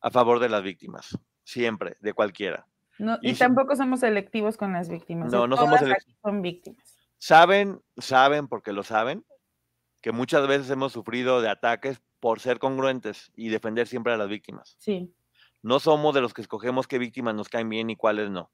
[0.00, 2.66] a favor de las víctimas, siempre, de cualquiera.
[2.98, 5.32] No, Y tampoco somos selectivos con las víctimas.
[5.32, 6.97] No, no somos Todas selec- aquí son víctimas.
[7.18, 9.24] Saben, saben porque lo saben,
[10.02, 14.28] que muchas veces hemos sufrido de ataques por ser congruentes y defender siempre a las
[14.28, 14.76] víctimas.
[14.78, 15.12] Sí.
[15.62, 18.50] No somos de los que escogemos qué víctimas nos caen bien y cuáles no.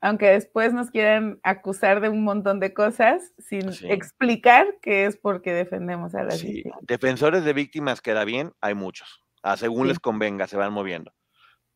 [0.00, 3.86] Aunque después nos quieran acusar de un montón de cosas sin Sí.
[3.90, 6.78] explicar que es porque defendemos a las Sí, víctimas.
[6.82, 9.20] defensores de víctimas queda bien, hay muchos.
[9.42, 9.88] A según Sí.
[9.90, 11.12] les convenga, se van moviendo.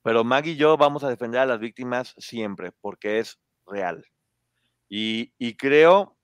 [0.02, 4.04] Pero Maggie y yo vamos a defender a las víctimas siempre, porque es real.
[4.88, 6.16] Y, creo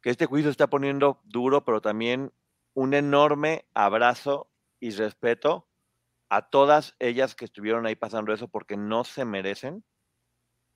[0.00, 2.32] que este juicio está poniendo duro, pero también
[2.74, 4.50] un enorme abrazo
[4.80, 5.68] y respeto
[6.28, 9.84] a todas ellas que estuvieron ahí pasando eso, porque no se merecen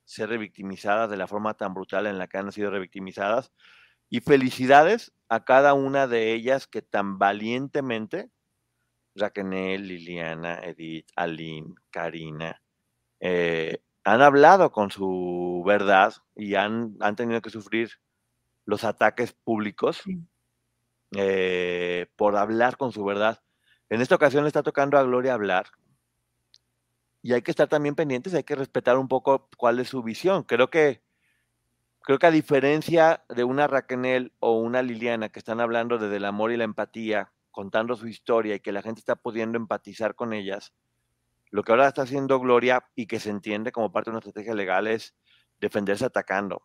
[0.05, 3.51] ser revictimizadas de la forma tan brutal en la que han sido revictimizadas.
[4.09, 8.31] Y felicidades a cada una de ellas que tan valientemente,
[9.15, 12.61] Raquel, Liliana, Edith, Aline, Karina,
[13.19, 17.91] eh, han hablado con su verdad y han, han tenido que sufrir
[18.65, 20.17] los ataques públicos Sí.
[21.15, 23.43] eh, por hablar con su verdad.
[23.89, 25.67] En esta ocasión le está tocando a Gloria hablar
[27.21, 30.43] y hay que estar también pendientes, hay que respetar un poco cuál es su visión.
[30.43, 31.03] Creo que
[32.03, 36.25] creo que a diferencia de una Raquel o una Liliana que están hablando desde el
[36.25, 40.33] amor y la empatía, contando su historia y que la gente está pudiendo empatizar con
[40.33, 40.73] ellas,
[41.51, 44.53] lo que ahora está haciendo Gloria y que se entiende como parte de una estrategia
[44.53, 45.15] legal es
[45.59, 46.63] defenderse atacando.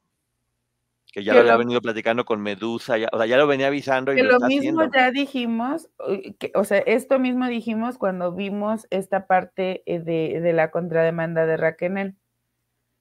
[1.12, 3.66] Que ya Que lo había venido platicando con Medusa, ya, o sea, ya lo venía
[3.66, 4.90] avisando y Que lo, lo mismo haciendo.
[4.96, 5.90] ya dijimos,
[6.38, 11.44] que- o sea, esto mismo dijimos cuando vimos esta parte eh, de, de la contrademanda
[11.44, 12.16] de Raquel.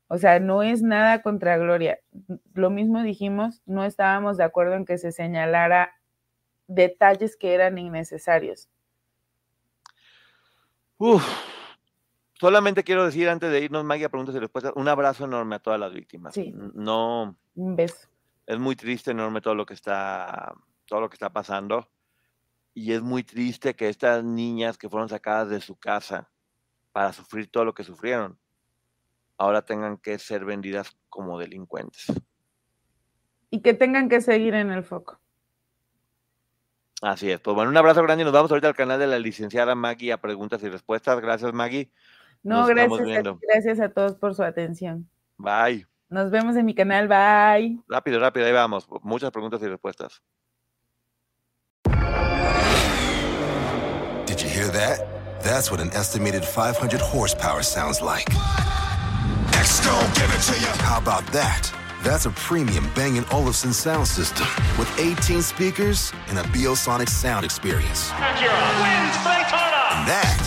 [0.07, 1.99] O sea, no es nada contra Gloria.
[2.53, 5.95] Lo mismo dijimos, no estábamos de acuerdo en que se señalara
[6.67, 8.67] detalles que eran innecesarios.
[10.97, 11.23] Uf.
[12.41, 15.59] Solamente quiero decir antes de irnos, Maggie, a preguntas y respuestas, un abrazo enorme a
[15.59, 16.33] todas las víctimas.
[16.33, 16.51] Sí.
[16.73, 18.07] No, Un beso.
[18.47, 20.55] es muy triste, enorme todo lo que está,
[20.87, 21.87] todo lo que está pasando.
[22.73, 26.31] Y es muy triste que estas niñas que fueron sacadas de su casa
[26.91, 28.39] para sufrir todo lo que sufrieron,
[29.37, 32.11] ahora tengan que ser vendidas como delincuentes.
[33.51, 35.19] Y que tengan que seguir en el foco.
[37.03, 37.39] Así es.
[37.39, 40.11] Pues bueno, un abrazo grande y nos vamos ahorita al canal de la licenciada Maggie
[40.11, 41.21] a preguntas y respuestas.
[41.21, 41.91] Gracias, Maggie.
[42.43, 45.07] No, Nos gracias a, gracias a todos por su atención.
[45.37, 45.85] Bye.
[46.09, 47.07] Nos vemos en mi canal.
[47.07, 47.79] Bye.
[47.87, 48.87] Rápido, rápido, ahí vamos.
[49.03, 50.21] Muchas preguntas y respuestas.
[54.25, 55.05] Did you hear that?
[55.43, 58.29] That's what an estimated 500 horsepower sounds like.
[59.51, 59.83] Next,
[60.15, 60.67] give it to you.
[60.83, 61.71] How about that?
[62.03, 64.47] That's a premium Bang & Olufsen sound system
[64.79, 68.11] with 18 speakers and a Biosonic sound experience.
[68.11, 68.37] And
[70.07, 70.41] that,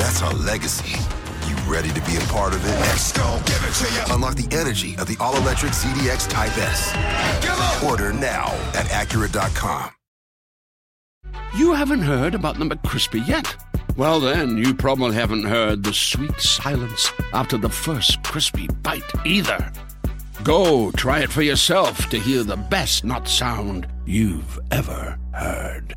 [0.00, 0.98] that's our legacy.
[1.46, 2.80] You ready to be a part of it?
[2.80, 4.14] Next, give it to you.
[4.14, 6.94] Unlock unlock the energy of the all-electric ZDX Type S.
[7.84, 9.90] Order now at Acura.com.
[11.56, 13.56] You haven't heard about the McCrispy yet?
[13.96, 19.70] Well, then, you probably haven't heard the sweet silence after the first crispy bite either.
[20.42, 25.94] Go try it for yourself to hear the best nut sound you've ever heard.